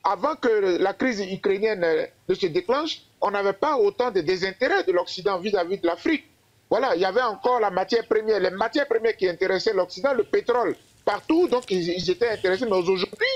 avant 0.03 0.35
que 0.35 0.77
la 0.79 0.93
crise 0.93 1.21
ukrainienne 1.21 1.83
euh, 1.83 2.05
ne 2.29 2.33
se 2.33 2.47
déclenche, 2.47 3.01
on 3.21 3.31
n'avait 3.31 3.53
pas 3.53 3.77
autant 3.77 4.11
de 4.11 4.21
désintérêt 4.21 4.83
de 4.83 4.91
l'Occident 4.91 5.39
vis-à-vis 5.39 5.79
de 5.79 5.87
l'Afrique. 5.87 6.25
Voilà, 6.69 6.95
il 6.95 7.01
y 7.01 7.05
avait 7.05 7.21
encore 7.21 7.59
la 7.59 7.71
matière 7.71 8.05
première, 8.07 8.39
les 8.39 8.49
matières 8.49 8.87
premières 8.87 9.15
qui 9.15 9.27
intéressaient 9.27 9.73
l'Occident, 9.73 10.13
le 10.13 10.23
pétrole, 10.23 10.75
partout, 11.05 11.47
donc 11.47 11.69
ils, 11.71 12.09
étaient 12.09 12.29
intéressés. 12.29 12.65
Mais 12.65 12.75
aujourd'hui, 12.75 13.27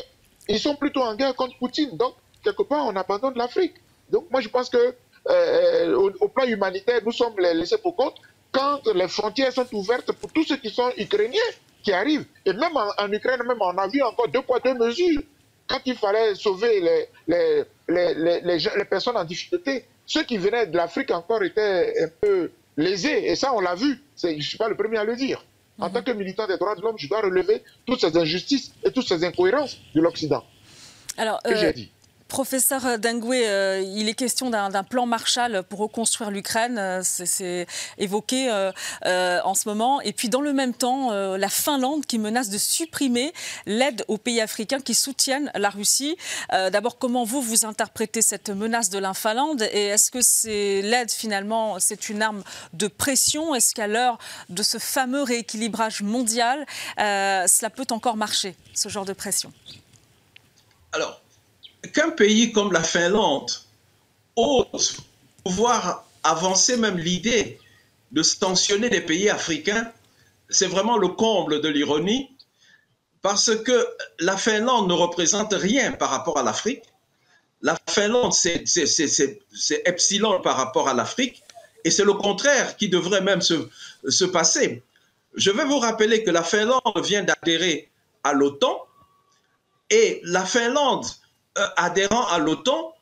ils 0.47 0.59
sont 0.59 0.75
plutôt 0.75 1.01
en 1.01 1.15
guerre 1.15 1.33
contre 1.35 1.57
Poutine. 1.57 1.95
Donc, 1.95 2.15
quelque 2.43 2.63
part, 2.63 2.85
on 2.85 2.95
abandonne 2.95 3.35
l'Afrique. 3.35 3.75
Donc, 4.09 4.29
moi, 4.29 4.41
je 4.41 4.49
pense 4.49 4.69
que 4.69 4.95
euh, 5.29 5.95
au, 6.19 6.27
plan 6.27 6.45
humanitaire, 6.45 6.99
nous 7.05 7.11
sommes 7.11 7.39
laissés 7.39 7.77
pour 7.77 7.95
compte 7.95 8.15
quand 8.51 8.85
les 8.93 9.07
frontières 9.07 9.53
sont 9.53 9.67
ouvertes 9.73 10.11
pour 10.11 10.31
tous 10.33 10.43
ceux 10.43 10.57
qui 10.57 10.69
sont 10.69 10.91
ukrainiens 10.97 11.39
qui 11.83 11.93
arrivent. 11.93 12.25
Et 12.45 12.53
même 12.53 12.75
en, 12.75 13.11
Ukraine, 13.11 13.41
même 13.47 13.57
on 13.61 13.77
a 13.77 13.87
vu 13.87 14.01
encore 14.01 14.27
deux 14.27 14.41
poids, 14.41 14.59
deux 14.59 14.73
mesures. 14.73 15.21
Quand 15.71 15.81
il 15.85 15.95
fallait 15.95 16.35
sauver 16.35 16.81
les, 16.81 17.65
les, 17.87 18.13
les, 18.13 18.57
les 18.57 18.85
personnes 18.85 19.17
en 19.17 19.23
difficulté, 19.23 19.85
ceux 20.05 20.23
qui 20.23 20.37
venaient 20.37 20.67
de 20.67 20.75
l'Afrique 20.75 21.11
encore 21.11 21.43
étaient 21.43 21.93
un 22.03 22.09
peu 22.21 22.51
lésés. 22.77 23.29
Et 23.29 23.35
ça, 23.35 23.53
on 23.53 23.61
l'a 23.61 23.75
vu. 23.75 24.01
Je 24.21 24.27
ne 24.27 24.41
suis 24.41 24.57
pas 24.57 24.67
le 24.67 24.75
premier 24.75 24.97
à 24.97 25.03
le 25.03 25.15
dire. 25.15 25.43
En 25.79 25.87
mhm. 25.87 25.93
tant 25.93 26.03
que 26.03 26.11
militant 26.11 26.47
des 26.47 26.57
droits 26.57 26.75
de 26.75 26.81
l'homme, 26.81 26.97
je 26.97 27.07
dois 27.07 27.21
relever 27.21 27.63
toutes 27.85 28.01
ces 28.01 28.15
injustices 28.17 28.73
et 28.83 28.91
toutes 28.91 29.07
ces 29.07 29.23
incohérences 29.23 29.77
de 29.95 30.01
l'Occident. 30.01 30.43
Alors, 31.17 31.41
que 31.41 31.55
j'ai 31.55 31.67
euh, 31.67 31.73
dit. 31.73 31.91
Professeur 32.31 32.97
Dengwe, 32.97 33.33
euh, 33.43 33.83
il 33.85 34.07
est 34.07 34.13
question 34.13 34.49
d'un 34.49 34.83
plan 34.85 35.05
Marshall 35.05 35.63
pour 35.63 35.79
reconstruire 35.79 36.31
l'Ukraine, 36.31 36.77
euh, 36.77 37.01
c'est 37.03 37.67
évoqué 37.97 38.49
euh, 38.49 39.41
en 39.43 39.53
ce 39.53 39.67
moment. 39.67 39.99
Et 39.99 40.13
puis 40.13 40.29
dans 40.29 40.39
le 40.39 40.53
même 40.53 40.73
temps, 40.73 41.11
la 41.11 41.49
Finlande 41.49 42.05
qui 42.05 42.19
menace 42.19 42.49
de 42.49 42.57
supprimer 42.57 43.33
l'aide 43.65 44.05
aux 44.07 44.17
pays 44.17 44.39
africains 44.39 44.79
qui 44.79 44.95
soutiennent 44.95 45.51
la 45.55 45.69
Russie. 45.69 46.15
D'abord, 46.49 46.97
comment 46.97 47.25
vous, 47.25 47.41
vous 47.41 47.65
interprétez 47.65 48.21
cette 48.21 48.49
menace 48.49 48.89
de 48.89 48.97
la 48.97 49.13
Finlande? 49.13 49.63
Et 49.73 49.87
est-ce 49.87 50.09
que 50.09 50.21
c'est 50.21 50.81
l'aide 50.81 51.11
finalement, 51.11 51.79
c'est 51.79 52.07
une 52.07 52.21
arme 52.21 52.43
de 52.71 52.87
pression? 52.87 53.53
Est-ce 53.55 53.75
qu'à 53.75 53.87
l'heure 53.87 54.17
de 54.47 54.63
ce 54.63 54.77
fameux 54.77 55.23
rééquilibrage 55.23 56.01
mondial, 56.01 56.65
cela 56.97 57.69
peut 57.69 57.87
encore 57.91 58.15
marcher, 58.15 58.55
ce 58.73 58.87
genre 58.87 59.05
de 59.05 59.13
pression? 59.13 59.51
Alors, 60.93 61.21
qu'un 61.93 62.11
pays 62.11 62.51
comme 62.51 62.71
la 62.71 62.83
Finlande 62.83 63.51
ose 64.35 64.97
pouvoir 65.43 66.05
avancer 66.23 66.77
même 66.77 66.97
l'idée 66.97 67.59
de 68.11 68.23
sanctionner 68.23 68.89
des 68.89 69.01
pays 69.01 69.29
africains, 69.29 69.91
c'est 70.49 70.67
vraiment 70.67 70.97
le 70.97 71.07
comble 71.07 71.61
de 71.61 71.69
l'ironie, 71.69 72.29
parce 73.21 73.55
que 73.55 73.87
la 74.19 74.37
Finlande 74.37 74.87
ne 74.87 74.93
représente 74.93 75.53
rien 75.53 75.93
par 75.93 76.09
rapport 76.09 76.37
à 76.37 76.43
l'Afrique. 76.43 76.83
La 77.61 77.77
Finlande, 77.89 78.33
c'est 78.33 78.63
epsilon 79.85 80.41
par 80.41 80.57
rapport 80.57 80.89
à 80.89 80.93
l'Afrique, 80.93 81.43
et 81.83 81.91
c'est 81.91 82.03
le 82.03 82.13
contraire 82.13 82.77
qui 82.77 82.89
devrait 82.89 83.21
même 83.21 83.41
se, 83.41 83.69
se 84.07 84.25
passer. 84.25 84.83
Je 85.35 85.51
vais 85.51 85.65
vous 85.65 85.79
rappeler 85.79 86.23
que 86.23 86.31
la 86.31 86.43
Finlande 86.43 86.81
vient 87.03 87.23
d'adhérer 87.23 87.89
à 88.23 88.33
l'OTAN, 88.33 88.85
et 89.89 90.21
la 90.23 90.45
Finlande 90.45 91.05
euh, 91.57 91.67
adhérent 91.75 92.27
à 92.27 92.39
l'OTAN 92.39 92.93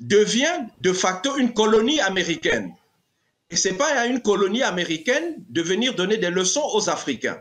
devient 0.00 0.66
de 0.80 0.92
facto 0.92 1.36
une 1.36 1.52
colonie 1.52 2.00
américaine. 2.00 2.74
Et 3.50 3.56
ce 3.56 3.68
n'est 3.68 3.76
pas 3.76 3.92
à 3.98 4.06
une 4.06 4.20
colonie 4.20 4.62
américaine 4.62 5.36
de 5.48 5.62
venir 5.62 5.94
donner 5.94 6.16
des 6.16 6.30
leçons 6.30 6.68
aux 6.72 6.90
Africains. 6.90 7.40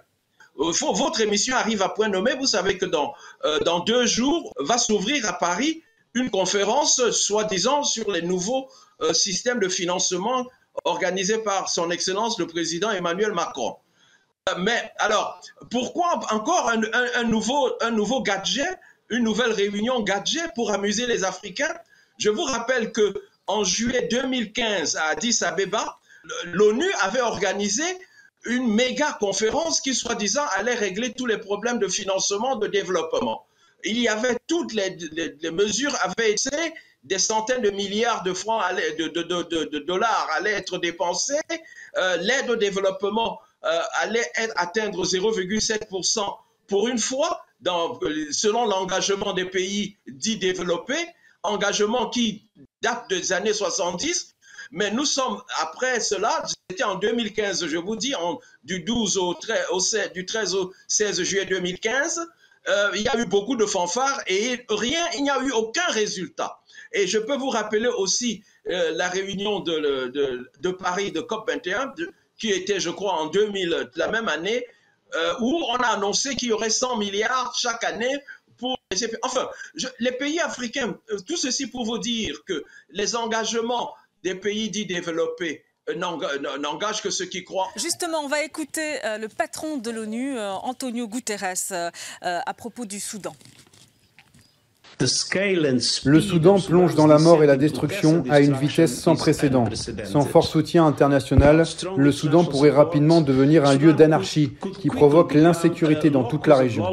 Euh, 0.59 0.71
votre 0.93 1.21
émission 1.21 1.55
arrive 1.55 1.81
à 1.81 1.89
point 1.89 2.09
nommé. 2.09 2.33
Vous 2.35 2.47
savez 2.47 2.77
que 2.77 2.85
dans, 2.85 3.13
euh, 3.43 3.59
dans 3.59 3.79
deux 3.79 4.05
jours 4.05 4.53
va 4.59 4.77
s'ouvrir 4.77 5.27
à 5.27 5.33
Paris 5.33 5.83
une 6.13 6.29
conférence, 6.29 7.11
soi-disant, 7.11 7.83
sur 7.83 8.09
les 8.09 8.21
nouveaux 8.21 8.69
systèmes 9.11 9.59
de 9.59 9.67
financement 9.67 10.47
organisés 10.85 11.39
par 11.39 11.67
son 11.67 11.91
Excellence 11.91 12.39
le 12.39 12.47
président 12.47 12.89
Emmanuel 12.91 13.33
Macron. 13.33 13.75
Mais 14.59 14.91
alors, 14.99 15.41
pourquoi 15.71 16.19
encore 16.31 16.69
un, 16.69 17.23
nouveau, 17.23 17.73
un 17.81 17.91
nouveau 17.91 18.21
gadget 18.21 18.79
une 19.09 19.23
nouvelle 19.23 19.51
réunion 19.51 20.01
gadget 20.01 20.51
pour 20.55 20.71
amuser 20.71 21.05
les 21.05 21.23
Africains. 21.23 21.73
Je 22.17 22.29
vous 22.29 22.43
rappelle 22.43 22.91
que 22.91 23.13
en 23.47 23.63
juillet 23.63 24.07
2015 24.09 24.95
à 24.95 25.05
Addis 25.09 25.39
Abeba, 25.43 25.99
l'ONU 26.45 26.91
avait 27.01 27.21
organisé 27.21 27.83
une 28.45 28.73
méga 28.73 29.17
conférence 29.19 29.81
qui, 29.81 29.93
soi-disant, 29.93 30.45
allait 30.55 30.75
régler 30.75 31.13
tous 31.13 31.25
les 31.25 31.37
problèmes 31.37 31.79
de 31.79 31.87
financement, 31.87 32.55
de 32.55 32.67
développement. 32.67 33.45
Il 33.83 33.99
y 33.99 34.07
avait 34.07 34.37
toutes 34.47 34.73
les, 34.73 34.97
mesures 35.51 35.95
avaient 36.01 36.31
été, 36.31 36.73
des 37.03 37.19
centaines 37.19 37.61
de 37.61 37.69
milliards 37.69 38.23
de 38.23 38.33
francs, 38.33 38.63
de, 38.97 39.79
dollars 39.79 40.27
allaient 40.33 40.53
être 40.53 40.77
dépensés, 40.79 41.39
euh, 41.97 42.17
l'aide 42.17 42.49
au 42.49 42.55
développement 42.55 43.39
euh, 43.63 43.79
allait 44.01 44.31
atteindre 44.55 45.05
0,7% 45.05 46.35
pour 46.67 46.87
une 46.87 46.99
fois, 46.99 47.45
selon 48.31 48.65
l'engagement 48.65 49.33
des 49.33 49.45
pays 49.45 49.97
dits 50.07 50.37
développés, 50.37 51.05
engagement 51.43 52.09
qui 52.09 52.47
date 52.81 53.09
des 53.09 53.33
années 53.33 53.53
70, 53.53 54.35
mais 54.71 54.91
nous 54.91 55.05
sommes, 55.05 55.41
après 55.61 55.99
cela, 55.99 56.43
c'était 56.69 56.83
en 56.83 56.95
2015, 56.95 57.67
je 57.67 57.77
vous 57.77 57.95
dis, 57.95 58.13
du, 58.63 58.81
12 58.81 59.17
au 59.17 59.33
13, 59.35 59.65
au 59.71 59.79
16, 59.79 60.11
du 60.13 60.25
13 60.25 60.55
au 60.55 60.73
16 60.87 61.23
juillet 61.23 61.45
2015, 61.45 62.27
euh, 62.67 62.91
il 62.95 63.01
y 63.01 63.07
a 63.07 63.17
eu 63.19 63.25
beaucoup 63.25 63.55
de 63.55 63.65
fanfares 63.65 64.21
et 64.27 64.65
rien, 64.69 65.05
il 65.15 65.23
n'y 65.23 65.29
a 65.29 65.39
eu 65.43 65.51
aucun 65.51 65.85
résultat. 65.89 66.59
Et 66.93 67.05
je 67.05 67.19
peux 67.19 67.35
vous 67.35 67.49
rappeler 67.49 67.87
aussi 67.87 68.43
euh, 68.69 68.91
la 68.95 69.09
réunion 69.09 69.59
de, 69.59 70.71
Paris 70.71 71.11
de 71.11 71.21
COP21, 71.21 71.93
qui 72.37 72.49
était, 72.49 72.79
je 72.79 72.89
crois, 72.89 73.13
en 73.13 73.27
2000, 73.27 73.91
la 73.95 74.07
même 74.07 74.27
année, 74.27 74.65
euh, 75.13 75.33
où 75.39 75.63
on 75.69 75.75
a 75.75 75.87
annoncé 75.87 76.35
qu'il 76.35 76.49
y 76.49 76.51
aurait 76.51 76.69
100 76.69 76.97
milliards 76.97 77.55
chaque 77.57 77.83
année 77.83 78.17
pour 78.57 78.77
les 78.91 78.97
Enfin, 79.23 79.49
les 79.99 80.11
pays 80.11 80.39
africains, 80.39 80.97
euh, 81.11 81.19
tout 81.19 81.37
ceci 81.37 81.67
pour 81.67 81.85
vous 81.85 81.99
dire 81.99 82.43
que 82.45 82.63
les 82.89 83.15
engagements 83.15 83.93
des 84.23 84.35
pays 84.35 84.69
dits 84.69 84.85
développés 84.85 85.63
euh, 85.89 85.95
n'engagent 86.57 87.01
que 87.01 87.09
ceux 87.09 87.25
qui 87.25 87.43
croient. 87.43 87.69
Justement, 87.75 88.21
on 88.21 88.27
va 88.27 88.43
écouter 88.43 88.99
le 89.03 89.27
patron 89.27 89.77
de 89.77 89.91
l'ONU, 89.91 90.39
Antonio 90.39 91.07
Guterres, 91.07 91.91
à 92.21 92.53
propos 92.53 92.85
du 92.85 92.99
Soudan. 92.99 93.35
Le 95.01 96.21
Soudan 96.21 96.57
plonge 96.59 96.95
dans 96.95 97.07
la 97.07 97.19
mort 97.19 97.43
et 97.43 97.47
la 97.47 97.57
destruction 97.57 98.23
à 98.29 98.39
une 98.39 98.53
vitesse 98.53 98.97
sans 98.97 99.15
précédent. 99.15 99.65
Sans 100.05 100.21
fort 100.21 100.45
soutien 100.45 100.85
international, 100.85 101.65
le 101.97 102.11
Soudan 102.11 102.45
pourrait 102.45 102.69
rapidement 102.69 103.19
devenir 103.21 103.65
un 103.65 103.75
lieu 103.75 103.93
d'anarchie 103.93 104.53
qui 104.79 104.87
provoque 104.87 105.33
l'insécurité 105.33 106.09
dans 106.09 106.23
toute 106.23 106.47
la 106.47 106.55
région. 106.55 106.85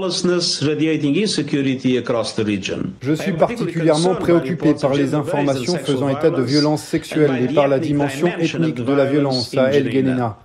Je 3.00 3.12
suis 3.12 3.32
particulièrement 3.32 4.14
préoccupé 4.16 4.75
par 4.75 4.94
les 4.94 5.14
informations 5.14 5.76
faisant 5.76 6.09
état 6.09 6.30
de 6.30 6.42
violences 6.42 6.82
sexuelles 6.82 7.49
et 7.49 7.54
par 7.54 7.68
la 7.68 7.78
dimension 7.78 8.28
ethnique 8.38 8.85
de 8.85 8.92
la 8.92 9.04
violence 9.04 9.56
à 9.56 9.73
El 9.73 9.90
Geneina. 9.92 10.38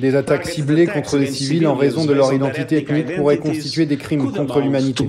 Des 0.00 0.16
attaques 0.16 0.46
ciblées 0.48 0.88
contre 0.88 1.18
les 1.18 1.30
civils 1.30 1.68
en 1.68 1.76
raison 1.76 2.04
de 2.04 2.12
leur 2.12 2.32
identité 2.32 2.78
ethnique 2.78 3.14
pourraient 3.14 3.38
constituer 3.38 3.86
des 3.86 3.96
crimes 3.96 4.32
contre 4.32 4.60
l'humanité. 4.60 5.06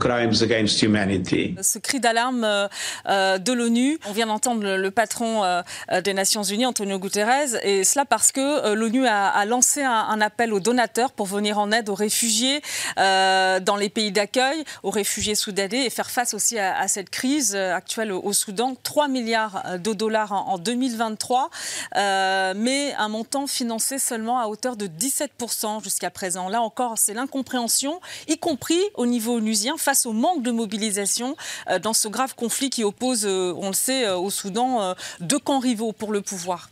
Ce 1.62 1.80
cri 1.80 2.00
d'alarme 2.00 2.44
euh, 2.44 2.68
euh, 3.10 3.40
de 3.40 3.52
l'ONU, 3.52 3.98
on 4.08 4.12
vient 4.12 4.28
d'entendre 4.28 4.76
le, 4.76 4.92
patron 4.92 5.44
euh, 5.44 5.62
des 6.04 6.14
Nations 6.14 6.44
Unies, 6.44 6.68
Antonio 6.68 7.00
Guterres, 7.00 7.56
et 7.64 7.84
cela 7.84 8.06
parce 8.06 8.32
que 8.32 8.74
l'ONU 8.76 9.08
a, 9.08 9.44
lancé 9.46 9.82
un, 9.82 10.22
appel 10.22 10.54
aux 10.54 10.60
donateurs 10.60 11.12
pour 11.12 11.26
venir 11.26 11.58
en 11.58 11.72
aide 11.72 11.90
aux 11.90 11.96
réfugiés 11.96 12.62
dans 12.98 13.78
les 13.80 13.90
pays 13.90 14.12
d'accueil, 14.12 14.64
aux 14.84 14.92
réfugiés 14.92 15.36
soudanais, 15.36 15.86
et 15.86 15.90
faire 15.90 16.12
face 16.12 16.34
aussi 16.34 16.60
à, 16.60 16.88
cette 16.88 17.10
crise 17.10 17.56
actuelle 17.56 18.12
au, 18.12 18.34
Soudan. 18.34 18.76
3 18.84 19.08
milliards 19.08 19.64
de 19.80 19.94
dollars 19.94 20.32
en, 20.32 20.54
en 20.54 20.58
2023, 20.58 21.50
mais 21.96 22.94
un 22.98 23.08
montant 23.10 23.48
financé 23.48 23.98
seulement 23.98 24.40
à 24.40 24.48
hauteur 24.48 24.75
de 24.78 24.88
17% 24.88 25.84
jusqu'à 25.84 26.10
présent. 26.10 26.50
Là 26.50 26.62
encore, 26.62 26.98
c'est 26.98 27.14
l'incompréhension, 27.14 28.02
y 28.28 28.38
compris 28.38 28.80
au 28.96 29.06
niveau 29.06 29.38
onusien, 29.38 29.78
face 29.78 30.06
au 30.06 30.14
manque 30.14 30.44
de 30.44 30.52
mobilisation 30.52 31.36
euh, 31.70 31.80
dans 31.80 31.94
ce 31.94 32.08
grave 32.08 32.36
conflit 32.36 32.70
qui 32.70 32.84
oppose, 32.84 33.26
euh, 33.26 33.54
on 33.58 33.68
le 33.68 33.74
sait, 33.74 34.06
euh, 34.06 34.18
au 34.18 34.30
Soudan, 34.30 34.96
deux 35.20 35.40
camps 35.40 35.60
rivaux 35.60 35.92
pour 35.92 36.12
le 36.12 36.22
pouvoir. 36.22 36.70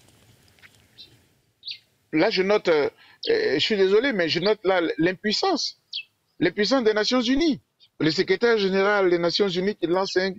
Là, 2.11 2.29
je 2.29 2.43
note, 2.43 2.69
je 3.27 3.59
suis 3.59 3.77
désolé, 3.77 4.13
mais 4.13 4.29
je 4.29 4.39
note 4.39 4.59
là 4.63 4.81
l'impuissance, 4.97 5.77
l'impuissance 6.39 6.83
des 6.83 6.93
Nations 6.93 7.21
Unies. 7.21 7.59
Le 7.99 8.11
secrétaire 8.11 8.57
général 8.57 9.09
des 9.09 9.17
Nations 9.17 9.47
Unies 9.47 9.75
qui 9.75 9.87
lance 9.87 10.17
un, 10.17 10.33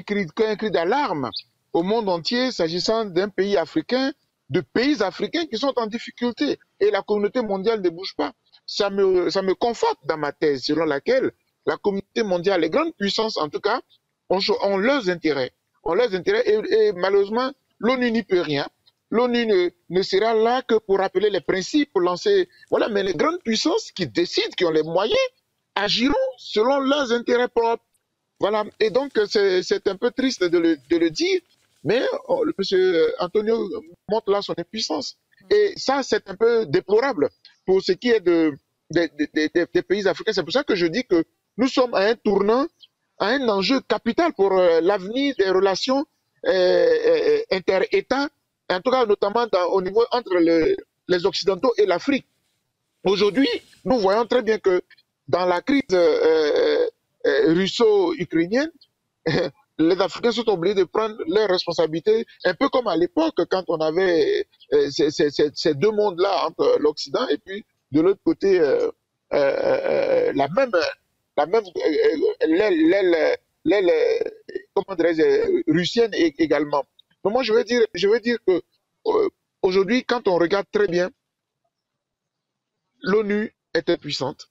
cri 0.00 0.70
d'alarme 0.70 1.30
au 1.72 1.82
monde 1.82 2.08
entier 2.08 2.50
s'agissant 2.52 3.04
d'un 3.04 3.28
pays 3.28 3.56
africain 3.56 4.12
de 4.50 4.60
pays 4.60 5.02
africains 5.02 5.46
qui 5.46 5.58
sont 5.58 5.72
en 5.76 5.86
difficulté 5.86 6.58
et 6.80 6.90
la 6.90 7.02
communauté 7.02 7.42
mondiale 7.42 7.80
ne 7.80 7.88
bouge 7.90 8.14
pas. 8.16 8.32
Ça 8.66 8.90
me, 8.90 9.30
ça 9.30 9.42
me 9.42 9.54
conforte 9.54 9.98
dans 10.04 10.16
ma 10.16 10.32
thèse 10.32 10.64
selon 10.64 10.84
laquelle 10.84 11.32
la 11.66 11.76
communauté 11.76 12.22
mondiale, 12.22 12.60
les 12.60 12.70
grandes 12.70 12.94
puissances 12.96 13.36
en 13.36 13.48
tout 13.48 13.60
cas, 13.60 13.80
ont, 14.28 14.76
leurs 14.76 15.08
intérêts. 15.08 15.52
Ont 15.84 15.94
leurs 15.94 16.14
intérêts 16.14 16.44
et, 16.46 16.92
malheureusement, 16.92 17.52
l'ONU 17.78 18.10
n'y 18.10 18.22
peut 18.22 18.40
rien. 18.40 18.66
L'ONU 19.10 19.46
ne, 19.46 19.70
ne, 19.90 20.02
sera 20.02 20.34
là 20.34 20.62
que 20.62 20.76
pour 20.76 20.98
rappeler 20.98 21.30
les 21.30 21.40
principes, 21.40 21.92
pour 21.92 22.00
lancer. 22.00 22.48
Voilà, 22.70 22.88
mais 22.88 23.04
les 23.04 23.14
grandes 23.14 23.40
puissances 23.44 23.92
qui 23.92 24.06
décident, 24.06 24.50
qui 24.56 24.64
ont 24.64 24.70
les 24.70 24.82
moyens, 24.82 25.18
agiront 25.76 26.14
selon 26.38 26.80
leurs 26.80 27.12
intérêts 27.12 27.48
propres. 27.48 27.84
Voilà. 28.40 28.64
Et 28.80 28.90
donc, 28.90 29.12
c'est 29.28 29.86
un 29.86 29.96
peu 29.96 30.10
triste 30.10 30.44
de 30.44 30.58
le, 30.58 30.76
de 30.90 30.96
le 30.96 31.10
dire, 31.10 31.40
mais 31.86 32.02
oh, 32.26 32.44
monsieur 32.58 33.14
Antonio 33.20 33.56
montre 34.08 34.30
là 34.32 34.42
son 34.42 34.54
impuissance. 34.58 35.16
Et 35.50 35.72
ça, 35.76 36.02
c'est 36.02 36.28
un 36.28 36.34
peu 36.34 36.66
déplorable 36.66 37.30
pour 37.64 37.80
ce 37.80 37.92
qui 37.92 38.10
est 38.10 38.20
de, 38.20 38.52
des 38.90 39.82
pays 39.82 40.06
africains. 40.08 40.32
C'est 40.32 40.42
pour 40.42 40.52
ça 40.52 40.64
que 40.64 40.74
je 40.74 40.86
dis 40.86 41.04
que 41.04 41.24
nous 41.56 41.68
sommes 41.68 41.94
à 41.94 42.00
un 42.00 42.16
tournant, 42.16 42.66
à 43.18 43.28
un 43.28 43.48
enjeu 43.48 43.80
capital 43.82 44.32
pour 44.34 44.52
euh, 44.52 44.80
l'avenir 44.80 45.36
des 45.38 45.48
relations 45.48 46.04
euh, 46.46 46.50
euh, 46.50 47.40
inter-États, 47.52 48.28
en 48.68 48.80
tout 48.80 48.90
cas 48.90 49.06
notamment 49.06 49.46
au 49.70 49.80
niveau 49.80 50.04
entre 50.10 50.36
les 51.08 51.26
Occidentaux 51.26 51.72
et 51.78 51.86
l'Afrique. 51.86 52.26
Aujourd'hui, 53.04 53.48
nous 53.84 54.00
voyons 54.00 54.26
très 54.26 54.42
bien 54.42 54.58
que 54.58 54.82
dans 55.28 55.46
la 55.46 55.62
crise 55.62 55.96
russo-ukrainienne, 57.24 58.72
les 59.78 60.00
Africains 60.00 60.32
sont 60.32 60.48
obligés 60.48 60.74
de 60.74 60.84
prendre 60.84 61.16
leurs 61.28 61.48
responsabilités, 61.48 62.26
un 62.44 62.54
peu 62.54 62.68
comme 62.68 62.86
à 62.86 62.96
l'époque 62.96 63.44
quand 63.50 63.64
on 63.68 63.76
avait 63.76 64.46
euh, 64.72 64.88
ces, 64.90 65.74
deux 65.74 65.90
mondes-là 65.90 66.46
entre 66.46 66.78
l'Occident 66.80 67.26
et 67.28 67.38
puis 67.38 67.64
de 67.92 68.00
l'autre 68.00 68.20
côté 68.24 68.58
euh, 68.60 68.90
euh, 69.32 70.32
la 70.34 70.48
même 70.48 70.72
la 71.36 71.46
même 71.46 71.64
l'aile 73.64 73.92
comment 74.74 74.96
dirais-je 74.96 75.70
russienne 75.70 76.12
également. 76.14 76.84
Mais 77.24 77.30
moi 77.30 77.42
je 77.42 77.52
veux 77.52 77.64
dire 77.64 77.82
je 77.92 78.08
veux 78.08 78.20
dire 78.20 78.38
que 78.46 78.62
aujourd'hui 79.62 80.04
quand 80.04 80.26
on 80.28 80.36
regarde 80.36 80.66
très 80.72 80.88
bien 80.88 81.10
l'ONU 83.02 83.54
est 83.74 83.90
impuissante 83.90 84.48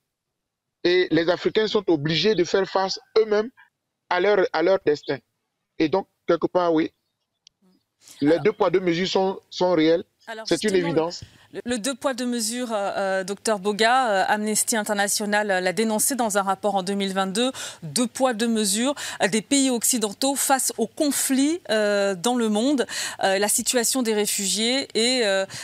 et 0.84 1.08
les 1.10 1.30
Africains 1.30 1.68
sont 1.68 1.90
obligés 1.90 2.36
de 2.36 2.44
faire 2.44 2.70
face 2.70 3.00
eux-mêmes 3.18 3.50
à 4.10 4.20
leur, 4.20 4.46
à 4.54 4.64
leur 4.64 4.80
destin. 4.86 5.18
Et 5.78 5.90
donc, 5.90 6.08
quelque 6.28 6.48
part, 6.48 6.74
oui, 6.74 6.92
les 8.22 8.40
deux 8.40 8.54
poids, 8.54 8.70
deux 8.70 8.80
mesures 8.80 9.08
sont, 9.08 9.40
sont 9.50 9.74
réels. 9.74 10.04
C'est 10.46 10.64
une 10.64 10.76
évidence. 10.76 11.24
Le 11.64 11.78
deux 11.78 11.96
poids, 11.96 12.14
deux 12.14 12.26
mesures, 12.26 12.74
euh, 12.74 12.92
euh, 12.98 13.24
docteur 13.24 13.60
Boga, 13.60 14.10
euh, 14.10 14.24
Amnesty 14.28 14.76
International 14.76 15.48
l'a 15.48 15.74
dénoncé 15.74 16.16
dans 16.16 16.38
un 16.38 16.42
rapport 16.42 16.76
en 16.76 16.84
2022. 16.84 17.52
Deux 17.84 18.08
poids, 18.08 18.34
deux 18.34 18.48
mesures 18.48 18.94
des 19.32 19.42
pays 19.42 19.70
occidentaux 19.70 20.36
face 20.36 20.74
au 20.78 20.88
conflit 20.88 21.60
dans 21.70 22.36
le 22.38 22.50
monde, 22.50 22.86
la 23.22 23.48
situation 23.48 24.02
des 24.02 24.14
réfugiés 24.14 24.88
et 24.96 25.24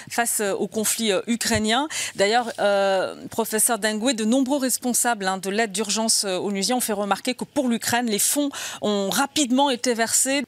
face 0.10 0.42
au 0.42 0.68
conflit 0.68 1.12
ukrainien. 1.28 1.88
D'ailleurs, 2.16 2.52
professeur 3.30 3.80
Dengue, 3.80 4.14
de 4.14 4.26
nombreux 4.26 4.60
responsables 4.60 5.28
hein, 5.28 5.38
de 5.38 5.50
l'aide 5.50 5.72
d'urgence 5.72 6.24
onusienne 6.24 6.78
ont 6.78 6.82
fait 6.82 6.94
remarquer 6.94 7.34
que 7.34 7.44
pour 7.44 7.68
l'Ukraine, 7.68 8.08
les 8.08 8.20
fonds 8.20 8.50
ont 8.82 9.10
rapidement 9.10 9.70
été 9.70 9.94
versés. 9.94 10.44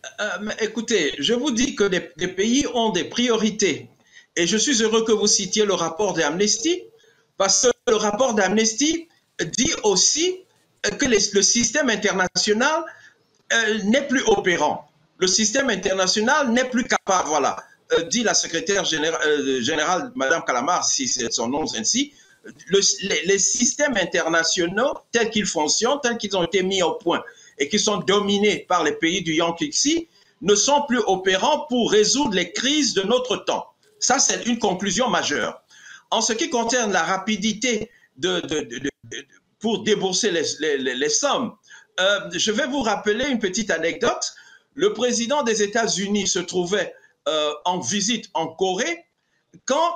écoutez, 0.60 1.14
je 1.20 1.34
vous 1.34 1.52
dis 1.52 1.76
que 1.76 1.84
les 1.84 2.28
pays 2.28 2.66
ont 2.74 2.92
des 2.92 3.04
priorités 3.04 3.90
et 4.36 4.48
je 4.48 4.58
suis 4.58 4.82
heureux 4.82 5.06
que 5.06 5.12
vous 5.12 5.28
citiez 5.28 5.66
le 5.66 5.74
rapport 5.74 6.14
d'Amnesty, 6.14 6.84
parce 7.38 7.68
que 7.86 7.92
le 7.92 7.98
rapport 7.98 8.34
d'Amnesty 8.34 9.08
dit 9.58 9.74
aussi 9.84 10.40
que 10.84 11.06
le 11.06 11.42
système 11.42 11.90
international 11.90 12.84
euh, 13.52 13.80
n'est 13.84 14.08
plus 14.08 14.24
opérant. 14.28 14.90
Le 15.18 15.28
système 15.28 15.70
international 15.70 16.52
n'est 16.52 16.70
plus 16.70 16.86
capable, 16.86 17.30
voilà, 17.30 17.56
euh, 17.94 18.04
dit 18.04 18.24
la 18.24 18.34
secrétaire 18.34 18.84
euh, 18.84 19.62
générale, 19.62 20.12
Madame 20.16 20.44
Calamar, 20.46 20.86
si 20.86 21.08
c'est 21.08 21.32
son 21.32 21.48
nom 21.48 21.66
ainsi, 21.76 22.14
les, 22.70 23.40
systèmes 23.40 23.96
internationaux 23.96 24.94
tels 25.12 25.30
qu'ils 25.30 25.46
fonctionnent, 25.46 26.00
tels 26.02 26.18
qu'ils 26.18 26.36
ont 26.36 26.44
été 26.44 26.62
mis 26.64 26.82
au 26.82 26.96
point 26.96 27.24
et 27.58 27.70
qui 27.70 27.80
sont 27.80 27.98
dominés 27.98 28.66
par 28.68 28.84
les 28.84 28.94
pays 28.94 29.22
du 29.22 29.34
Yankee, 29.34 30.10
ne 30.42 30.56
sont 30.56 30.84
plus 30.88 31.00
opérants 31.08 31.66
pour 31.70 31.92
résoudre 31.92 32.36
les 32.36 32.52
crises 32.52 32.94
de 32.94 33.04
notre 33.04 33.38
temps. 33.38 33.73
Ça, 34.04 34.20
c'est 34.20 34.46
une 34.48 34.60
conclusion 34.60 35.10
majeure. 35.10 35.64
En 36.12 36.20
ce 36.20 36.34
qui 36.34 36.50
concerne 36.50 36.92
la 36.92 37.04
rapidité 37.04 37.90
pour 39.60 39.84
débourser 39.84 40.30
les, 40.30 41.10
sommes, 41.10 41.56
euh, 42.02 42.20
je 42.34 42.52
vais 42.52 42.68
vous 42.68 42.82
rappeler 42.82 43.30
une 43.30 43.40
petite 43.40 43.72
anecdote. 43.72 44.34
Le 44.74 44.92
président 44.92 45.42
des 45.44 45.64
États-Unis 45.64 46.28
se 46.28 46.40
trouvait 46.40 46.94
euh, 47.30 47.54
en 47.64 47.80
visite 47.80 48.30
en 48.34 48.48
Corée 48.48 49.06
quand 49.64 49.96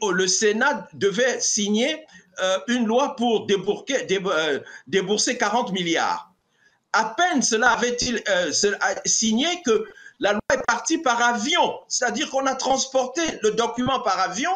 le 0.00 0.26
Sénat 0.26 0.88
devait 0.94 1.38
signer 1.38 2.02
euh, 2.40 2.58
une 2.68 2.86
loi 2.86 3.14
pour 3.14 3.46
débourser 3.46 5.36
40 5.36 5.72
milliards. 5.72 6.32
À 6.94 7.14
peine 7.14 7.42
cela 7.42 7.72
avait-il 7.72 8.22
signé 9.04 9.48
que 9.66 9.86
la 10.20 10.32
loi 10.32 10.40
est 10.52 10.66
partie 10.66 10.98
par 10.98 11.20
avion, 11.22 11.78
c'est-à-dire 11.88 12.30
qu'on 12.30 12.46
a 12.46 12.54
transporté 12.54 13.22
le 13.42 13.52
document 13.52 14.00
par 14.00 14.18
avion 14.20 14.52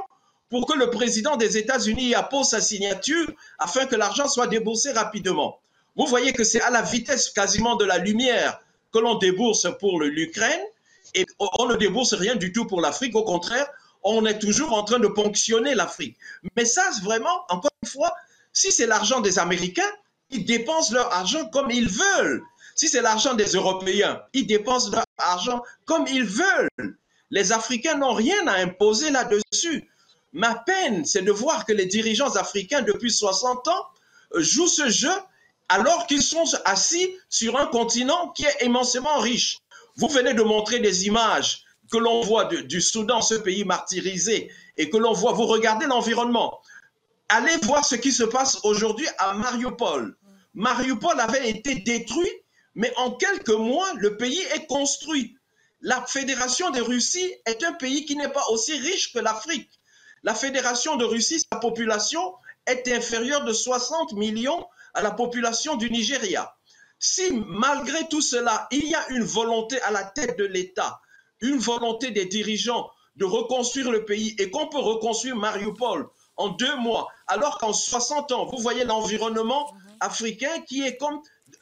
pour 0.51 0.67
que 0.67 0.79
le 0.79 0.91
président 0.91 1.37
des 1.37 1.59
États-Unis 1.59 2.15
appose 2.15 2.49
sa 2.49 2.61
signature 2.61 3.27
afin 3.59 3.87
que 3.87 3.97
l'argent 3.97 4.29
soit 4.29 4.47
déboursé 4.47 4.93
rapidement. 4.93 5.59
Vous 5.97 6.07
voyez 6.07 6.33
que 6.33 6.45
c'est 6.45 6.61
à 6.63 6.71
la 6.71 6.83
vitesse 6.83 7.31
quasiment 7.31 7.77
de 7.77 7.85
la 7.85 7.99
lumière 7.99 8.61
que 8.93 8.99
l'on 8.99 9.17
débourse 9.17 9.67
pour 9.79 10.01
l'Ukraine 10.01 10.61
et 11.15 11.27
on 11.59 11.67
ne 11.67 11.75
débourse 11.75 12.15
rien 12.15 12.37
du 12.37 12.53
tout 12.53 12.67
pour 12.67 12.81
l'Afrique. 12.81 13.17
Au 13.17 13.25
contraire, 13.25 13.67
on 14.03 14.25
est 14.25 14.39
toujours 14.39 14.73
en 14.73 14.85
train 14.85 15.01
de 15.01 15.09
ponctionner 15.09 15.75
l'Afrique. 15.75 16.17
Mais 16.57 16.65
ça, 16.65 16.83
vraiment, 17.03 17.45
encore 17.49 17.71
une 17.83 17.89
fois, 17.89 18.15
si 18.53 18.71
c'est 18.71 18.87
l'argent 18.87 19.21
des 19.21 19.39
Américains, 19.39 19.91
ils 20.31 20.45
dépensent 20.45 20.95
leur 20.95 21.13
argent 21.13 21.47
comme 21.49 21.71
ils 21.71 21.89
veulent. 21.89 22.43
Si 22.75 22.89
c'est 22.89 23.03
l'argent 23.03 23.35
des 23.35 23.53
Européens, 23.53 24.23
ils 24.33 24.47
dépensent 24.47 24.91
leur 24.91 25.05
argent 25.19 25.63
comme 25.85 26.07
ils 26.07 26.25
veulent. 26.25 26.97
Les 27.31 27.53
Africains 27.53 27.99
n'ont 27.99 28.15
rien 28.15 28.47
à 28.47 28.55
imposer 28.55 29.11
là-dessus. 29.11 29.91
Ma 30.33 30.55
peine, 30.55 31.05
c'est 31.05 31.23
de 31.23 31.33
voir 31.33 31.65
que 31.67 31.73
les 31.73 31.87
dirigeants 31.87 32.37
africains, 32.37 32.83
depuis 32.83 33.11
60 33.11 33.69
ans, 33.69 33.87
jouent 34.35 34.69
ce 34.69 34.89
jeu 34.89 35.13
alors 35.69 36.07
qu'ils 36.07 36.23
sont 36.23 36.45
assis 36.65 37.11
sur 37.29 37.59
un 37.59 37.67
continent 37.67 38.31
qui 38.31 38.45
est 38.45 38.65
immensément 38.65 39.19
riche. 39.19 39.59
Vous 39.97 40.09
venez 40.09 40.33
de 40.33 40.43
montrer 40.43 40.79
des 40.79 41.07
images 41.07 41.65
que 41.91 41.99
l'on 41.99 42.21
voit 42.21 42.45
du 42.45 42.81
Soudan, 42.81 43.21
ce 43.21 43.35
pays 43.35 43.65
martyrisé, 43.65 44.51
et 44.77 44.91
que 44.91 44.97
l'on 44.97 45.13
voit, 45.13 45.33
vous 45.33 45.47
regardez 45.47 45.87
l'environnement. 45.87 46.61
Allez 47.29 47.57
voir 47.63 47.85
ce 47.85 47.95
qui 47.95 48.13
se 48.13 48.25
passe 48.25 48.59
aujourd'hui 48.65 49.07
à 49.19 49.35
Mariupol. 49.35 50.17
Mariupol 50.55 51.19
avait 51.21 51.51
été 51.51 51.77
détruit, 51.77 52.31
mais 52.79 52.93
en 52.97 53.11
quelques 53.11 53.49
mois, 53.49 53.93
le 53.97 54.17
pays 54.17 54.41
est 54.55 54.67
construit. 54.67 55.37
La 55.81 56.01
Fédération 56.07 56.71
de 56.71 56.81
Russie 56.81 57.35
est 57.45 57.65
un 57.65 57.73
pays 57.73 58.05
qui 58.05 58.15
n'est 58.15 58.29
pas 58.29 58.47
aussi 58.51 58.79
riche 58.79 59.13
que 59.13 59.19
l'Afrique. 59.19 59.69
La 60.23 60.33
Fédération 60.33 60.95
de 60.95 61.05
Russie, 61.05 61.41
sa 61.53 61.59
population 61.59 62.35
est 62.67 62.87
inférieure 62.87 63.45
de 63.45 63.53
60 63.53 64.13
millions 64.13 64.65
à 64.95 65.03
la 65.03 65.11
population 65.11 65.75
du 65.75 65.91
Nigeria. 65.91 66.55
Si 67.01 67.33
malgré 67.49 68.07
tout 68.09 68.21
cela, 68.21 68.69
il 68.71 68.89
y 68.89 68.95
a 68.95 69.09
une 69.11 69.25
volonté 69.25 69.81
à 69.83 69.91
la 69.91 70.05
tête 70.05 70.39
de 70.39 70.45
l'État, 70.45 71.01
une 71.41 71.59
volonté 71.59 72.13
des 72.13 72.27
dirigeants 72.27 72.89
de 73.17 73.25
reconstruire 73.25 73.91
le 73.91 74.05
pays 74.05 74.37
et 74.39 74.53
qu'on 74.53 74.69
peut 74.69 74.79
reconstruire 74.79 75.35
Mariupol 75.35 76.09
en 76.37 76.51
deux 76.51 76.77
mois, 76.77 77.09
alors 77.27 77.59
qu'en 77.59 77.73
60 77.73 78.31
ans, 78.31 78.45
vous 78.47 78.63
voyez 78.63 78.85
l'environnement 78.85 79.75
africain 79.99 80.61
qui 80.69 80.83
est 80.83 80.97
comme 80.97 81.21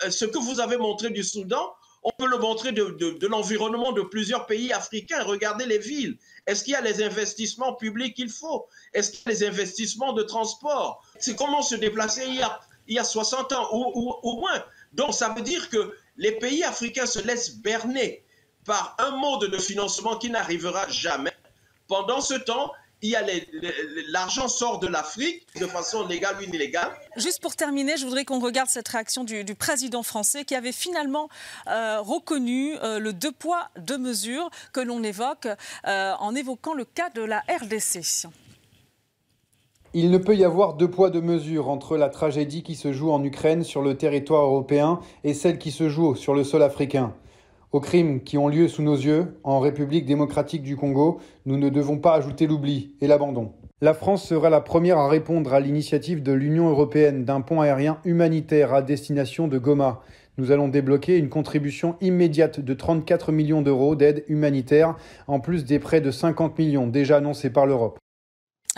ce 0.08 0.24
que 0.24 0.38
vous 0.38 0.60
avez 0.60 0.76
montré 0.76 1.10
du 1.10 1.22
Soudan, 1.22 1.74
on 2.02 2.10
peut 2.18 2.28
le 2.28 2.38
montrer 2.38 2.70
de, 2.70 3.26
l'environnement 3.26 3.90
de 3.92 4.02
plusieurs 4.02 4.46
pays 4.46 4.72
africains. 4.72 5.24
Regardez 5.24 5.66
les 5.66 5.78
villes. 5.78 6.16
Est-ce 6.46 6.62
qu'il 6.62 6.72
y 6.72 6.76
a 6.76 6.80
les 6.80 7.02
investissements 7.02 7.74
publics 7.74 8.14
qu'il 8.14 8.30
faut? 8.30 8.68
Est-ce 8.94 9.10
qu'il 9.10 9.20
y 9.26 9.28
a 9.28 9.32
les 9.32 9.44
investissements 9.44 10.12
de 10.12 10.22
transport? 10.22 11.02
C'est 11.18 11.34
comment 11.34 11.62
se 11.62 11.74
déplacer 11.74 12.22
il 12.28 12.36
y 12.36 12.42
a, 12.42 12.60
il 12.86 12.94
y 12.94 12.98
a 13.00 13.04
60 13.04 13.52
ans 13.52 13.68
ou, 13.72 14.14
ou 14.22 14.36
moins. 14.38 14.62
Donc 14.92 15.14
ça 15.14 15.30
veut 15.30 15.42
dire 15.42 15.68
que 15.68 15.96
les 16.16 16.32
pays 16.32 16.62
africains 16.62 17.06
se 17.06 17.18
laissent 17.18 17.56
berner 17.56 18.24
par 18.64 18.94
un 18.98 19.10
mode 19.16 19.50
de 19.50 19.58
financement 19.58 20.16
qui 20.16 20.30
n'arrivera 20.30 20.88
jamais. 20.88 21.32
Pendant 21.88 22.20
ce 22.20 22.34
temps, 22.34 22.72
l'argent 24.08 24.48
sort 24.48 24.78
de 24.78 24.86
l'Afrique 24.86 25.46
de 25.60 25.66
façon 25.66 26.06
légale 26.06 26.36
ou 26.40 26.42
illégale. 26.42 26.90
Juste 27.16 27.40
pour 27.40 27.56
terminer, 27.56 27.96
je 27.96 28.04
voudrais 28.04 28.24
qu'on 28.24 28.40
regarde 28.40 28.68
cette 28.68 28.88
réaction 28.88 29.24
du, 29.24 29.44
président 29.54 30.02
français 30.02 30.44
qui 30.44 30.54
avait 30.54 30.72
finalement 30.72 31.28
euh, 31.68 32.00
reconnu 32.00 32.76
euh, 32.82 32.98
le 32.98 33.12
deux 33.12 33.32
poids, 33.32 33.68
deux 33.78 33.98
mesures 33.98 34.50
que 34.72 34.80
l'on 34.80 35.02
évoque 35.02 35.48
euh, 35.86 36.12
en 36.18 36.34
évoquant 36.34 36.74
le 36.74 36.84
cas 36.84 37.10
de 37.10 37.22
la 37.22 37.40
RDC. 37.48 38.26
Il 39.94 40.10
ne 40.10 40.18
peut 40.18 40.36
y 40.36 40.44
avoir 40.44 40.74
deux 40.74 40.90
poids, 40.90 41.08
deux 41.08 41.22
mesures 41.22 41.70
entre 41.70 41.96
la 41.96 42.10
tragédie 42.10 42.62
qui 42.62 42.74
se 42.74 42.92
joue 42.92 43.12
en 43.12 43.24
Ukraine 43.24 43.64
sur 43.64 43.80
le 43.80 43.96
territoire 43.96 44.44
européen 44.44 45.00
et 45.24 45.32
celle 45.32 45.58
qui 45.58 45.70
se 45.70 45.88
joue 45.88 46.14
sur 46.14 46.34
le 46.34 46.44
sol 46.44 46.62
africain. 46.62 47.14
Aux 47.72 47.80
crimes 47.80 48.22
qui 48.22 48.38
ont 48.38 48.48
lieu 48.48 48.68
sous 48.68 48.82
nos 48.82 48.94
yeux, 48.94 49.38
en 49.42 49.58
République 49.58 50.06
démocratique 50.06 50.62
du 50.62 50.76
Congo, 50.76 51.18
nous 51.46 51.58
ne 51.58 51.68
devons 51.68 51.98
pas 51.98 52.14
ajouter 52.14 52.46
l'oubli 52.46 52.94
et 53.00 53.08
l'abandon. 53.08 53.52
La 53.82 53.92
France 53.92 54.24
sera 54.24 54.48
la 54.50 54.60
première 54.60 54.98
à 54.98 55.08
répondre 55.08 55.52
à 55.52 55.60
l'initiative 55.60 56.22
de 56.22 56.32
l'Union 56.32 56.70
européenne 56.70 57.24
d'un 57.24 57.40
pont 57.40 57.60
aérien 57.60 57.98
humanitaire 58.04 58.72
à 58.72 58.82
destination 58.82 59.48
de 59.48 59.58
Goma. 59.58 60.00
Nous 60.38 60.52
allons 60.52 60.68
débloquer 60.68 61.18
une 61.18 61.28
contribution 61.28 61.96
immédiate 62.00 62.60
de 62.60 62.72
34 62.72 63.32
millions 63.32 63.62
d'euros 63.62 63.96
d'aide 63.96 64.24
humanitaire, 64.28 64.96
en 65.26 65.40
plus 65.40 65.64
des 65.64 65.78
prêts 65.78 66.00
de 66.00 66.10
50 66.10 66.58
millions 66.58 66.86
déjà 66.86 67.16
annoncés 67.16 67.50
par 67.50 67.66
l'Europe. 67.66 67.98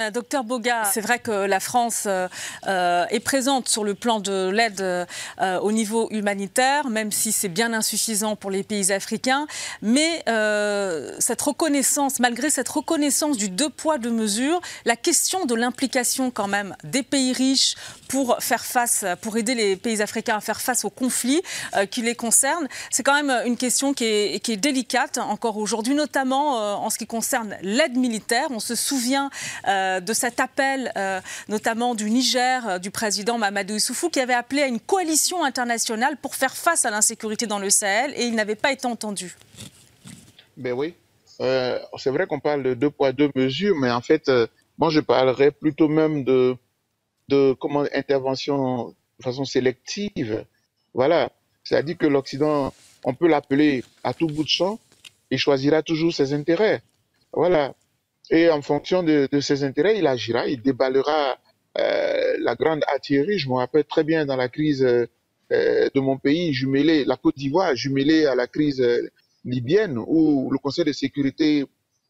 Euh, 0.00 0.10
docteur 0.12 0.44
Boga, 0.44 0.84
c'est 0.84 1.00
vrai 1.00 1.18
que 1.18 1.32
la 1.32 1.58
France 1.58 2.04
euh, 2.06 2.28
euh, 2.68 3.04
est 3.10 3.18
présente 3.18 3.68
sur 3.68 3.82
le 3.82 3.94
plan 3.94 4.20
de 4.20 4.48
l'aide 4.48 5.06
au 5.62 5.72
niveau 5.72 6.08
humanitaire, 6.10 6.88
même 6.88 7.10
si 7.10 7.32
c'est 7.32 7.48
bien 7.48 7.72
insuffisant 7.72 8.36
pour 8.36 8.50
les 8.50 8.62
pays 8.62 8.92
africains. 8.92 9.46
Mais 9.82 10.22
cette 11.18 11.42
reconnaissance, 11.42 12.20
malgré 12.20 12.50
cette 12.50 12.68
reconnaissance 12.68 13.36
du 13.36 13.48
deux 13.48 13.68
poids, 13.68 13.98
deux 13.98 14.10
mesures, 14.10 14.60
la 14.84 14.96
question 14.96 15.46
de 15.46 15.54
l'implication 15.54 16.30
quand 16.30 16.48
même 16.48 16.76
des 16.84 17.02
pays 17.02 17.32
riches 17.32 17.74
pour 18.08 18.36
faire 18.40 18.64
face, 18.64 19.04
pour 19.20 19.36
aider 19.36 19.54
les 19.54 19.76
pays 19.76 20.02
africains 20.02 20.36
à 20.36 20.40
faire 20.40 20.60
face 20.60 20.84
aux 20.84 20.90
conflits 20.90 21.42
qui 21.90 22.02
les 22.02 22.14
concernent, 22.14 22.68
c'est 22.90 23.02
quand 23.02 23.14
même 23.14 23.46
une 23.46 23.56
question 23.56 23.94
qui 23.94 24.04
est, 24.04 24.56
délicate 24.56 25.18
encore 25.18 25.56
aujourd'hui, 25.56 25.94
notamment 25.94 26.84
en 26.84 26.90
ce 26.90 26.98
qui 26.98 27.06
concerne 27.06 27.56
l'aide 27.62 27.96
militaire. 27.96 28.48
On 28.50 28.60
se 28.60 28.74
souvient 28.74 29.30
de 30.00 30.12
cet 30.12 30.40
appel, 30.40 30.92
euh, 30.96 31.20
notamment 31.48 31.94
du 31.94 32.10
Niger, 32.10 32.68
euh, 32.68 32.78
du 32.78 32.90
président 32.90 33.38
Mamadou 33.38 33.74
Issoufou, 33.74 34.10
qui 34.10 34.20
avait 34.20 34.34
appelé 34.34 34.62
à 34.62 34.66
une 34.66 34.80
coalition 34.80 35.44
internationale 35.44 36.16
pour 36.16 36.34
faire 36.34 36.56
face 36.56 36.84
à 36.84 36.90
l'insécurité 36.90 37.46
dans 37.46 37.58
le 37.58 37.70
Sahel, 37.70 38.12
et 38.16 38.24
il 38.24 38.34
n'avait 38.34 38.54
pas 38.54 38.72
été 38.72 38.86
entendu. 38.86 39.36
Ben 40.56 40.72
oui, 40.72 40.94
c'est 41.38 42.10
vrai 42.10 42.26
qu'on 42.26 42.40
parle 42.40 42.62
de 42.62 42.74
deux 42.74 42.90
poids, 42.90 43.12
deux 43.12 43.30
mesures, 43.34 43.76
mais 43.76 43.90
en 43.90 44.00
fait, 44.00 44.30
moi 44.76 44.90
je 44.90 45.00
parlerais 45.00 45.52
plutôt 45.52 45.88
même 45.88 46.24
de, 46.24 46.56
de 47.28 47.54
comment, 47.60 47.84
intervention 47.94 48.94
de 49.18 49.24
façon 49.24 49.44
sélective. 49.44 50.44
Voilà, 50.94 51.30
c'est-à-dire 51.62 51.96
que 51.96 52.06
l'Occident, 52.06 52.72
on 53.04 53.14
peut 53.14 53.28
l'appeler 53.28 53.84
à 54.02 54.14
tout 54.14 54.26
bout 54.26 54.42
de 54.42 54.48
champ, 54.48 54.78
il 55.30 55.38
choisira 55.38 55.82
toujours 55.82 56.12
ses 56.12 56.32
intérêts. 56.32 56.82
Voilà, 57.32 57.74
et 58.30 58.50
en 58.50 58.60
fonction 58.62 59.02
de, 59.02 59.28
ses 59.40 59.64
intérêts, 59.64 59.98
il 59.98 60.06
agira, 60.06 60.46
il 60.46 60.62
déballera 60.62 61.38
euh, 61.78 62.36
la 62.40 62.54
grande 62.54 62.84
artillerie. 62.86 63.38
Je 63.38 63.48
me 63.48 63.54
rappelle 63.54 63.84
très 63.84 64.04
bien 64.04 64.26
dans 64.26 64.36
la 64.36 64.48
crise 64.48 64.84
euh, 64.84 65.06
de 65.50 66.00
mon 66.00 66.18
pays, 66.18 66.52
jumelé, 66.52 67.04
la 67.04 67.16
Côte 67.16 67.36
d'Ivoire, 67.36 67.74
jumelée 67.74 68.26
à 68.26 68.34
la 68.34 68.46
crise 68.46 68.82
euh, 68.82 69.10
libyenne, 69.44 69.98
où 69.98 70.50
le 70.50 70.58
Conseil 70.58 70.84
de 70.84 70.92
sécurité 70.92 71.64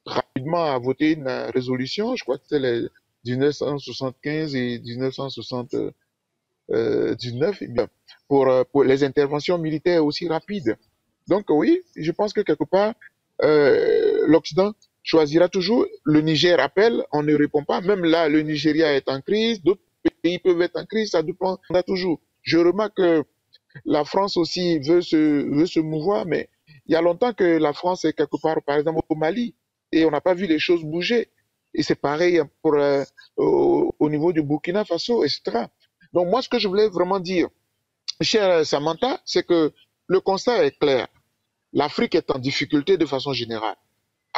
rapidement 0.05 0.65
a 0.65 0.79
voté 0.79 1.13
une 1.13 1.29
résolution, 1.29 2.17
je 2.17 2.25
crois 2.25 2.39
que 2.39 2.45
c'était 2.49 2.61
les 2.61 2.89
1975 3.27 4.57
et 4.57 4.81
1979, 4.81 7.59
eh 7.61 7.69
pour, 8.27 8.51
pour 8.73 8.85
les 8.85 9.05
interventions 9.05 9.59
militaires 9.59 10.05
aussi 10.05 10.27
rapides. 10.27 10.77
Donc 11.29 11.45
oui, 11.51 11.83
je 11.95 12.11
pense 12.11 12.33
que 12.33 12.41
quelque 12.41 12.65
part, 12.65 12.95
l'Occident 14.27 14.73
choisira 15.09 15.49
toujours. 15.49 15.87
Le 16.05 16.21
Niger 16.21 16.61
appelle, 16.61 17.03
on 17.13 17.23
ne 17.23 17.35
répond 17.35 17.65
pas. 17.65 17.81
Même 17.81 18.05
là, 18.05 18.29
le 18.29 18.43
Nigeria 18.43 18.95
est 18.95 19.09
en 19.09 19.21
crise, 19.23 19.63
d'autres 19.63 19.81
pays 20.23 20.39
peuvent 20.39 20.61
être 20.61 20.77
en 20.79 20.85
crise, 20.85 21.11
ça 21.13 21.23
dépend 21.23 21.59
toujours. 21.87 22.21
Je 22.43 22.59
remarque 22.59 22.97
que 22.99 23.25
la 23.87 24.05
France 24.05 24.37
aussi 24.37 24.79
veut 24.81 25.01
se, 25.01 25.17
veut 25.57 25.67
se 25.67 25.81
mouvoir, 25.81 26.27
mais 26.27 26.51
il 26.87 26.93
y 26.93 26.97
a 26.97 27.01
longtemps 27.01 27.33
que 27.33 27.45
la 27.59 27.73
France 27.73 28.05
est 28.05 28.13
quelque 28.13 28.41
part, 28.41 28.63
par 28.63 28.77
exemple, 28.77 29.01
au 29.09 29.15
Mali, 29.15 29.55
et 29.93 30.05
on 30.05 30.11
n'a 30.11 30.21
pas 30.21 30.35
vu 30.35 30.47
les 30.47 30.59
choses 30.59 30.85
bouger. 30.85 31.31
Et 31.75 31.83
c'est 31.83 32.01
pareil 32.01 32.43
pour, 32.63 32.75
euh, 32.75 33.05
au, 33.37 34.11
niveau 34.11 34.33
du 34.33 34.43
Burkina 34.43 34.85
Faso, 34.85 35.25
etc. 35.25 35.41
Donc 36.13 36.29
moi, 36.29 36.43
ce 36.43 36.49
que 36.51 36.59
je 36.59 36.69
voulais 36.69 36.89
vraiment 36.89 37.21
dire, 37.21 37.49
cher 38.21 38.65
Samantha, 38.67 39.21
c'est 39.25 39.47
que 39.47 39.73
le 40.07 40.21
constat 40.21 40.65
est 40.67 40.79
clair. 40.79 41.07
L'Afrique 41.73 42.15
est 42.15 42.31
en 42.31 42.39
difficulté 42.39 42.97
de 42.97 43.07
façon 43.07 43.33
générale 43.33 43.77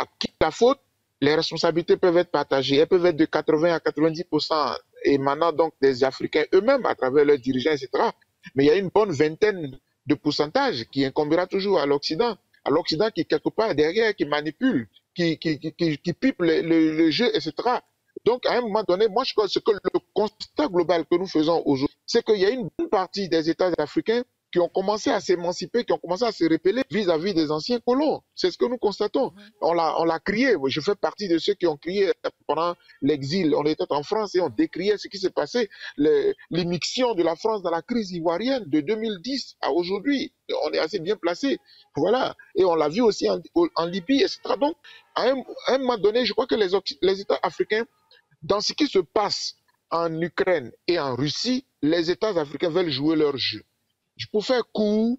à 0.01 0.07
qui 0.19 0.33
la 0.41 0.51
faute, 0.51 0.81
les 1.21 1.35
responsabilités 1.35 1.97
peuvent 1.97 2.17
être 2.17 2.31
partagées. 2.31 2.77
Elles 2.77 2.87
peuvent 2.87 3.05
être 3.07 3.17
de 3.17 3.27
80 3.27 3.75
à 3.75 3.79
90% 3.79 4.77
émanant 5.05 5.53
donc 5.53 5.75
des 5.81 6.05
Africains 6.05 6.45
eux-mêmes 6.55 6.87
à 6.87 6.95
travers 6.95 7.25
leurs 7.25 7.39
dirigeants, 7.39 7.73
etc. 7.73 7.89
Mais 8.55 8.65
il 8.65 8.67
y 8.69 8.71
a 8.71 8.77
une 8.77 8.89
bonne 8.89 9.13
vingtaine 9.13 9.79
de 10.07 10.15
pourcentages 10.15 10.85
qui 10.91 11.05
incombera 11.05 11.47
toujours 11.47 11.79
à 11.79 11.87
l'Occident. 11.87 12.37
À 12.65 12.71
l'Occident 12.71 13.11
qui, 13.11 13.25
quelque 13.27 13.51
part, 13.51 13.75
derrière, 13.75 14.15
qui 14.15 14.25
manipule, 14.25 14.89
qui, 15.15 15.37
pipe 15.39 16.41
le, 16.41 16.63
le, 16.63 17.11
jeu, 17.11 17.29
etc. 17.35 17.53
Donc, 18.25 18.45
à 18.47 18.59
un 18.59 18.61
moment 18.63 18.83
donné, 18.83 19.09
moi, 19.09 19.25
je 19.25 19.33
pense 19.35 19.55
que 19.55 19.71
le 19.71 20.01
constat 20.15 20.69
global 20.69 21.05
que 21.11 21.17
nous 21.17 21.27
faisons 21.27 21.63
aujourd'hui, 21.65 21.97
c'est 22.07 22.25
qu'il 22.25 22.39
y 22.39 22.45
a 22.45 22.51
une 22.51 22.69
bonne 22.79 22.89
partie 22.89 23.29
des 23.29 23.49
États 23.49 23.73
africains 23.79 24.23
qui 24.53 24.59
ont 24.59 24.69
commencé 24.69 25.11
à 25.11 25.21
s'émanciper, 25.21 25.85
qui 25.85 25.93
ont 25.93 25.99
commencé 25.99 26.25
à 26.25 26.33
se 26.33 26.45
repeller 26.45 26.83
vis-à-vis 26.91 27.35
des 27.35 27.51
anciens 27.51 27.79
colons. 27.81 28.23
C'est 28.35 28.51
ce 28.51 28.59
que 28.59 28.65
nous 28.65 28.79
constatons. 28.79 29.33
On 29.61 29.73
l'a, 29.73 30.01
on 30.01 30.05
l'a 30.05 30.19
crié. 30.19 30.55
Je 30.67 30.81
fais 30.81 30.95
partie 30.95 31.29
de 31.29 31.39
ceux 31.39 31.55
qui 31.55 31.67
ont 31.67 31.77
crié 31.77 32.13
pendant 32.47 32.75
l'exil. 33.03 33.55
On 33.55 33.65
était 33.65 33.85
en 33.91 34.03
France 34.03 34.35
et 34.35 34.41
on 34.41 34.49
décriait 34.49 34.99
ce 34.99 35.09
qui 35.09 35.19
s'est 35.19 35.31
passé, 35.31 35.69
l'émission 36.51 37.15
de 37.15 37.23
la 37.23 37.37
France 37.37 37.63
dans 37.63 37.71
la 37.71 37.83
crise 37.83 38.11
ivoirienne 38.13 38.65
de 38.67 38.81
2010 38.81 39.57
à 39.61 39.71
aujourd'hui. 39.71 40.33
On 40.65 40.73
est 40.73 40.79
assez 40.79 40.99
bien 40.99 41.17
placé. 41.17 41.59
Voilà. 41.97 42.35
Et 42.55 42.65
on 42.65 42.75
l'a 42.75 42.89
vu 42.89 43.03
aussi 43.03 43.29
en, 43.31 43.87
Libye, 43.87 44.23
etc. 44.23 44.41
Donc, 44.61 44.77
à 45.15 45.33
un, 45.69 45.79
moment 45.79 45.99
donné, 45.99 46.25
je 46.25 46.33
crois 46.33 46.47
que 46.47 46.55
les, 46.55 46.69
les 47.03 47.21
États 47.21 47.39
africains, 47.43 47.85
dans 48.43 48.61
ce 48.61 48.73
qui 48.73 48.87
se 48.87 48.99
passe 48.99 49.55
en 49.91 50.21
Ukraine 50.21 50.73
et 50.87 50.99
en 50.99 51.15
Russie, 51.15 51.67
les 51.83 52.11
États 52.11 52.39
africains 52.41 52.71
veulent 52.71 52.91
jouer 52.91 53.17
leur 53.17 53.37
jeu. 53.37 53.63
Pour 54.33 54.45
faire 54.45 54.63
court, 54.73 55.19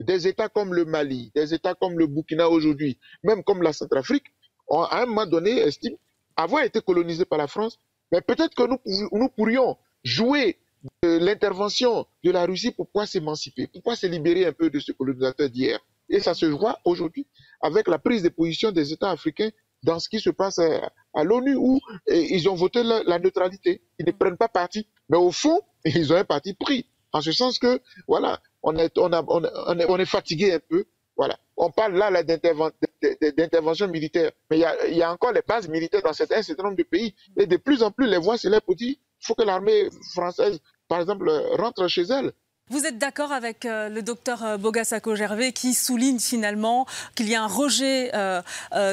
des 0.00 0.26
États 0.26 0.48
comme 0.48 0.72
le 0.74 0.84
Mali, 0.84 1.30
des 1.34 1.52
États 1.52 1.74
comme 1.74 1.98
le 1.98 2.06
Burkina 2.06 2.48
aujourd'hui, 2.48 2.98
même 3.22 3.44
comme 3.44 3.62
la 3.62 3.72
Centrafrique, 3.72 4.24
à 4.70 5.02
un 5.02 5.06
moment 5.06 5.26
donné 5.26 5.58
estiment 5.58 5.98
avoir 6.36 6.64
été 6.64 6.80
colonisés 6.80 7.24
par 7.24 7.38
la 7.38 7.46
France, 7.46 7.78
mais 8.12 8.20
peut-être 8.20 8.54
que 8.54 8.62
nous, 8.62 8.78
nous 9.12 9.28
pourrions 9.28 9.76
jouer 10.04 10.58
de 11.02 11.18
l'intervention 11.18 12.06
de 12.24 12.30
la 12.30 12.46
Russie 12.46 12.72
pour 12.72 12.88
pouvoir 12.88 13.06
s'émanciper, 13.06 13.66
pour 13.66 13.82
pouvoir 13.82 13.96
se 13.96 14.06
libérer 14.06 14.46
un 14.46 14.52
peu 14.52 14.70
de 14.70 14.78
ce 14.80 14.92
colonisateur 14.92 15.50
d'hier. 15.50 15.78
Et 16.08 16.20
ça 16.20 16.34
se 16.34 16.46
voit 16.46 16.78
aujourd'hui 16.84 17.26
avec 17.60 17.86
la 17.86 17.98
prise 17.98 18.22
de 18.22 18.30
position 18.30 18.72
des 18.72 18.92
États 18.92 19.10
africains 19.10 19.50
dans 19.82 19.98
ce 19.98 20.08
qui 20.08 20.20
se 20.20 20.30
passe 20.30 20.58
à, 20.58 21.24
l'ONU 21.24 21.54
où 21.56 21.80
ils 22.08 22.48
ont 22.48 22.54
voté 22.54 22.82
la, 22.82 23.18
neutralité. 23.18 23.82
Ils 23.98 24.06
ne 24.06 24.12
prennent 24.12 24.36
pas 24.36 24.48
parti. 24.48 24.86
Mais 25.08 25.16
au 25.16 25.30
fond, 25.30 25.60
ils 25.84 26.12
ont 26.12 26.16
un 26.16 26.24
parti 26.24 26.54
pris. 26.54 26.86
En 27.12 27.20
ce 27.20 27.32
sens 27.32 27.58
que, 27.58 27.80
voilà, 28.06 28.40
on 28.62 28.76
est, 28.76 28.96
on, 28.98 29.12
a, 29.12 29.24
on, 29.26 29.44
est, 29.44 29.86
on 29.88 29.98
est 29.98 30.06
fatigué 30.06 30.52
un 30.54 30.60
peu. 30.60 30.84
Voilà. 31.16 31.38
On 31.56 31.70
parle 31.70 31.94
là, 31.94 32.10
là 32.10 32.22
d'intervention 32.22 33.88
militaire. 33.88 34.30
Mais 34.50 34.58
il 34.58 34.60
y, 34.60 34.64
a, 34.64 34.88
y, 34.88 35.02
a, 35.02 35.12
encore 35.12 35.32
les 35.32 35.42
bases 35.46 35.68
militaires 35.68 36.02
dans 36.02 36.12
certains 36.12 36.42
certain 36.42 36.62
nombre 36.62 36.76
de 36.76 36.82
pays. 36.82 37.14
Et 37.36 37.46
de 37.46 37.56
plus 37.56 37.82
en 37.82 37.90
plus, 37.90 38.06
les 38.06 38.18
voix 38.18 38.38
s'élèvent 38.38 38.62
pour 38.62 38.76
dire 38.76 38.94
il 38.98 39.26
faut 39.26 39.34
que 39.34 39.42
l'armée 39.42 39.90
française, 40.12 40.60
par 40.88 41.00
exemple, 41.00 41.28
rentre 41.58 41.86
chez 41.88 42.02
elle. 42.02 42.32
Vous 42.70 42.86
êtes 42.86 42.98
d'accord 42.98 43.32
avec 43.32 43.66
euh, 43.66 43.88
le 43.88 44.00
docteur 44.00 44.44
euh, 44.44 44.56
Bogasako 44.56 45.16
Gervais 45.16 45.50
qui 45.50 45.74
souligne 45.74 46.20
finalement 46.20 46.86
qu'il 47.16 47.28
y 47.28 47.34
a 47.34 47.42
un 47.42 47.48
rejet 47.48 48.12
euh, 48.14 48.42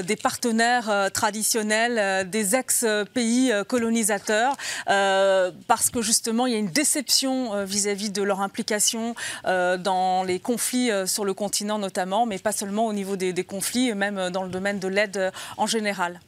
des 0.02 0.16
partenaires 0.16 1.12
traditionnels 1.14 2.28
des 2.28 2.56
ex-pays 2.56 3.52
colonisateurs 3.68 4.56
parce 4.86 5.90
que 5.92 6.02
justement 6.02 6.48
il 6.48 6.54
y 6.54 6.56
a 6.56 6.60
une 6.60 6.72
déception 6.72 7.64
vis-à-vis 7.66 8.10
de 8.10 8.24
leur 8.24 8.42
implication 8.42 9.16
dans 9.44 10.24
les 10.24 10.40
conflits 10.40 10.90
sur 11.06 11.26
le 11.26 11.34
continent 11.34 11.78
notamment, 11.78 12.26
mais 12.26 12.40
pas 12.40 12.52
seulement 12.52 12.88
au 12.88 12.94
niveau 12.94 13.16
des, 13.16 13.34
des 13.34 13.44
conflits, 13.44 13.94
même 13.94 14.30
dans 14.30 14.44
le 14.44 14.50
domaine 14.50 14.80
de 14.80 14.88
l'aide 14.88 15.32
en 15.58 15.68
général. 15.68 16.20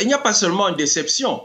Il 0.00 0.06
n'y 0.06 0.14
a 0.14 0.18
pas 0.18 0.32
seulement 0.32 0.68
une 0.68 0.76
déception, 0.76 1.42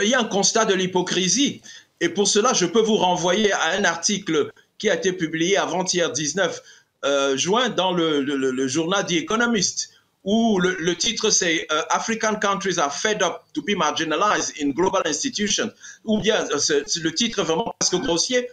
il 0.00 0.08
y 0.08 0.14
a 0.14 0.20
un 0.20 0.24
constat 0.24 0.64
de 0.64 0.74
l'hypocrisie. 0.74 1.60
Et 2.04 2.10
pour 2.10 2.28
cela, 2.28 2.52
je 2.52 2.66
peux 2.66 2.82
vous 2.82 2.96
renvoyer 2.96 3.50
à 3.50 3.70
un 3.78 3.84
article 3.84 4.52
qui 4.76 4.90
a 4.90 4.94
été 4.94 5.14
publié 5.14 5.56
avant-hier 5.56 6.12
19 6.12 6.62
euh, 7.06 7.34
juin 7.34 7.70
dans 7.70 7.94
le, 7.94 8.68
journal 8.68 9.06
The 9.06 9.12
Economist, 9.12 9.88
où 10.22 10.58
le, 10.60 10.94
titre 10.96 11.30
c'est 11.30 11.66
euh, 11.72 11.80
African 11.88 12.34
countries 12.34 12.78
are 12.78 12.94
fed 12.94 13.22
up 13.22 13.44
to 13.54 13.62
be 13.62 13.74
marginalized 13.74 14.52
in 14.60 14.72
global 14.72 15.00
institutions, 15.06 15.70
ou 16.04 16.20
bien 16.20 16.46
euh, 16.50 16.82
le 17.02 17.14
titre 17.14 17.42
vraiment 17.42 17.74
presque 17.78 17.96
grossier 17.96 18.50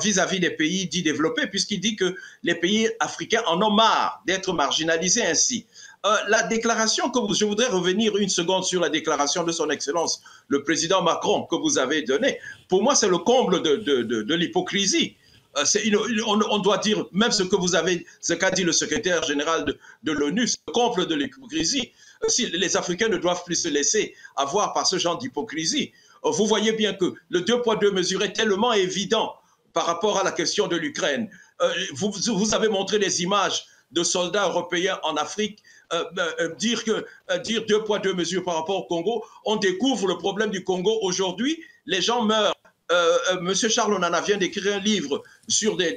vis-à-vis 0.00 0.38
des 0.38 0.50
pays 0.50 0.86
dits 0.86 1.02
développés, 1.02 1.48
puisqu'il 1.48 1.80
dit 1.80 1.96
que 1.96 2.14
les 2.44 2.54
pays 2.54 2.88
africains 3.00 3.42
en 3.48 3.60
ont 3.60 3.72
marre 3.72 4.22
d'être 4.24 4.52
marginalisés 4.52 5.26
ainsi. 5.26 5.66
La 6.28 6.42
déclaration 6.42 7.10
que 7.10 7.20
je 7.34 7.44
voudrais 7.44 7.68
revenir 7.68 8.16
une 8.16 8.28
seconde 8.28 8.64
sur 8.64 8.80
la 8.80 8.90
déclaration 8.90 9.42
de 9.42 9.52
son 9.52 9.70
Excellence, 9.70 10.22
le 10.48 10.62
président 10.62 11.02
Macron, 11.02 11.44
que 11.44 11.56
vous 11.56 11.78
avez 11.78 12.02
donnée. 12.02 12.38
Pour 12.68 12.82
moi, 12.82 12.94
c'est 12.94 13.08
le 13.08 13.18
comble 13.18 13.62
de, 13.62 13.76
de 13.76 14.34
l'hypocrisie. 14.34 15.16
Euh, 15.56 15.64
on, 16.26 16.58
doit 16.58 16.78
dire 16.78 17.04
même 17.12 17.30
ce 17.30 17.42
que 17.42 17.56
vous 17.56 17.74
avez, 17.76 18.06
ce 18.20 18.32
qu'a 18.32 18.50
dit 18.50 18.64
le 18.64 18.72
secrétaire 18.72 19.22
général 19.22 19.64
de, 20.02 20.12
l'ONU, 20.12 20.48
c'est 20.48 20.58
le 20.66 20.72
comble 20.72 21.06
de 21.06 21.14
l'hypocrisie. 21.14 21.92
Euh, 22.24 22.28
si 22.28 22.46
les 22.46 22.76
Africains 22.76 23.08
ne 23.08 23.18
doivent 23.18 23.44
plus 23.44 23.54
se 23.54 23.68
laisser 23.68 24.14
avoir 24.36 24.72
par 24.72 24.86
ce 24.86 24.98
genre 24.98 25.16
d'hypocrisie, 25.16 25.92
euh, 26.24 26.30
vous 26.30 26.46
voyez 26.46 26.72
bien 26.72 26.94
que 26.94 27.14
le 27.28 27.42
deux 27.42 27.62
poids 27.62 27.76
deux 27.76 27.92
mesures 27.92 28.22
est 28.22 28.32
tellement 28.32 28.72
évident 28.72 29.34
par 29.72 29.86
rapport 29.86 30.18
à 30.18 30.24
la 30.24 30.32
question 30.32 30.66
de 30.66 30.76
l'Ukraine. 30.76 31.28
Vous, 31.94 32.10
vous, 32.10 32.54
avez 32.54 32.68
montré 32.68 32.98
les 32.98 33.22
images 33.22 33.64
de 33.90 34.02
soldats 34.02 34.48
européens 34.48 34.98
en 35.02 35.16
Afrique. 35.16 35.62
Dire 36.58 36.84
que 36.84 37.04
dire 37.38 37.64
deux 37.66 37.82
poids 37.84 37.98
deux 37.98 38.14
mesures 38.14 38.44
par 38.44 38.56
rapport 38.56 38.76
au 38.76 38.84
Congo, 38.84 39.24
on 39.44 39.56
découvre 39.56 40.06
le 40.06 40.18
problème 40.18 40.50
du 40.50 40.64
Congo 40.64 40.98
aujourd'hui. 41.02 41.62
Les 41.86 42.00
gens 42.00 42.22
meurent 42.24 42.54
euh, 42.92 43.16
euh, 43.30 43.40
Monsieur 43.40 43.70
Charles 43.70 43.94
Onana 43.94 44.20
vient 44.20 44.36
d'écrire 44.36 44.74
un 44.74 44.78
livre 44.78 45.22
sur 45.48 45.76
des, 45.76 45.96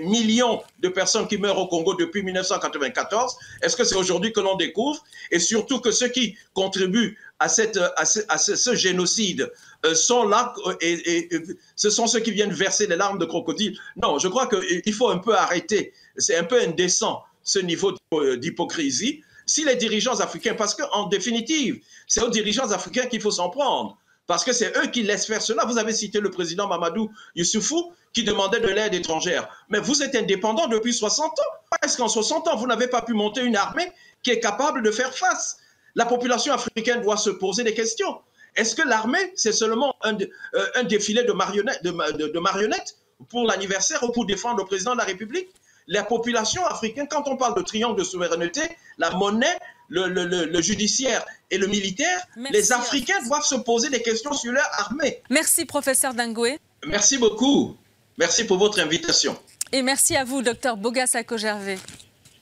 millions 0.00 0.60
de 0.80 0.88
personnes 0.88 1.28
qui 1.28 1.38
meurent 1.38 1.58
au 1.58 1.68
Congo 1.68 1.94
depuis 1.94 2.22
1994. 2.22 3.36
Est-ce 3.62 3.76
que 3.76 3.84
c'est 3.84 3.94
aujourd'hui 3.94 4.32
que 4.32 4.40
l'on 4.40 4.56
découvre? 4.56 5.02
Et 5.30 5.38
surtout 5.38 5.80
que 5.80 5.92
ceux 5.92 6.08
qui 6.08 6.36
contribuent 6.52 7.16
à, 7.38 7.48
cette, 7.48 7.78
à, 7.96 8.04
ce, 8.38 8.74
génocide 8.74 9.52
euh, 9.84 9.94
sont 9.94 10.26
là 10.26 10.52
et, 10.80 11.28
ce 11.76 11.90
sont 11.90 12.08
ceux 12.08 12.20
qui 12.20 12.32
viennent 12.32 12.52
verser 12.52 12.88
des 12.88 12.96
larmes 12.96 13.18
de 13.18 13.26
crocodile. 13.26 13.78
Non, 13.96 14.18
je 14.18 14.26
crois 14.26 14.48
qu'il 14.48 14.94
faut 14.94 15.10
un 15.10 15.18
peu 15.18 15.34
arrêter. 15.34 15.92
C'est 16.16 16.36
un 16.36 16.44
peu 16.44 16.60
indécent 16.60 17.22
ce 17.44 17.60
niveau 17.60 17.94
d'hypocrisie. 18.12 19.22
Si 19.46 19.64
les 19.64 19.76
dirigeants 19.76 20.18
africains, 20.20 20.54
parce 20.54 20.74
qu'en 20.74 21.06
définitive, 21.06 21.80
c'est 22.08 22.20
aux 22.20 22.30
dirigeants 22.30 22.70
africains 22.72 23.06
qu'il 23.06 23.20
faut 23.20 23.30
s'en 23.30 23.48
prendre 23.48 23.96
parce 24.26 24.44
que 24.44 24.52
c'est 24.52 24.76
eux 24.76 24.88
qui 24.88 25.02
laissent 25.02 25.26
faire 25.26 25.42
cela. 25.42 25.64
Vous 25.64 25.78
avez 25.78 25.92
cité 25.92 26.20
le 26.20 26.30
président 26.30 26.66
Mamadou 26.66 27.10
Youssoufou 27.36 27.92
qui 28.12 28.24
demandait 28.24 28.60
de 28.60 28.68
l'aide 28.68 28.94
étrangère. 28.94 29.48
Mais 29.68 29.78
vous 29.78 30.02
êtes 30.02 30.14
indépendant 30.16 30.66
depuis 30.66 30.92
60 30.92 31.26
ans. 31.26 31.76
Est-ce 31.84 31.96
qu'en 31.96 32.08
60 32.08 32.48
ans, 32.48 32.56
vous 32.56 32.66
n'avez 32.66 32.88
pas 32.88 33.02
pu 33.02 33.14
monter 33.14 33.42
une 33.42 33.56
armée 33.56 33.92
qui 34.22 34.30
est 34.30 34.40
capable 34.40 34.82
de 34.82 34.90
faire 34.90 35.14
face 35.14 35.58
La 35.94 36.06
population 36.06 36.52
africaine 36.52 37.02
doit 37.02 37.16
se 37.16 37.30
poser 37.30 37.62
des 37.62 37.74
questions. 37.74 38.20
Est-ce 38.56 38.74
que 38.74 38.86
l'armée, 38.88 39.32
c'est 39.36 39.52
seulement 39.52 39.94
un, 40.02 40.16
euh, 40.54 40.82
défilé 40.84 41.22
de 41.22 41.32
marionnettes, 41.32 41.84
de 41.84 42.38
marionnettes 42.40 42.96
pour 43.28 43.46
l'anniversaire 43.46 44.02
ou 44.02 44.10
pour 44.10 44.26
défendre 44.26 44.58
le 44.58 44.64
président 44.64 44.92
de 44.94 44.98
la 44.98 45.04
République? 45.04 45.48
La 45.88 46.02
population 46.02 46.64
africaine, 46.66 47.06
quand 47.08 47.28
on 47.28 47.36
parle 47.36 47.56
de 47.56 47.62
triangle 47.62 47.98
de 47.98 48.04
souveraineté, 48.04 48.60
la 48.98 49.10
monnaie, 49.10 49.58
le, 49.88 50.60
judiciaire 50.60 51.24
et 51.50 51.58
le 51.58 51.68
militaire, 51.68 52.26
les 52.50 52.72
Africains 52.72 53.22
doivent 53.26 53.44
se 53.44 53.54
poser 53.54 53.88
des 53.90 54.02
questions 54.02 54.32
sur 54.32 54.52
leur 54.52 54.68
armée. 54.78 55.22
Merci, 55.30 55.64
professeur 55.64 56.14
Dangoué. 56.14 56.58
Merci 56.86 57.18
beaucoup. 57.18 57.76
Merci 58.18 58.44
pour 58.44 58.58
votre 58.58 58.80
invitation. 58.80 59.38
Et 59.72 59.82
merci 59.82 60.16
à 60.16 60.24
vous, 60.24 60.42
docteur 60.42 60.76
Bogas 60.76 61.16
Gervais. 61.36 61.78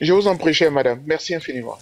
Je 0.00 0.12
vous 0.12 0.26
en 0.26 0.36
prie, 0.36 0.52
chère 0.52 0.72
madame. 0.72 1.02
Merci 1.06 1.34
infiniment. 1.34 1.78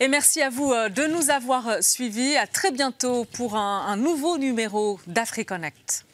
Et 0.00 0.08
merci 0.08 0.42
à 0.42 0.50
vous 0.50 0.72
euh, 0.72 0.88
de 0.88 1.04
nous 1.06 1.30
avoir 1.30 1.68
euh, 1.68 1.78
suivis. 1.80 2.36
À 2.36 2.46
très 2.46 2.70
bientôt 2.70 3.24
pour 3.24 3.56
un, 3.56 3.86
un 3.86 3.96
nouveau 3.96 4.36
numéro 4.36 4.98
d'AfriConnect. 5.06 6.05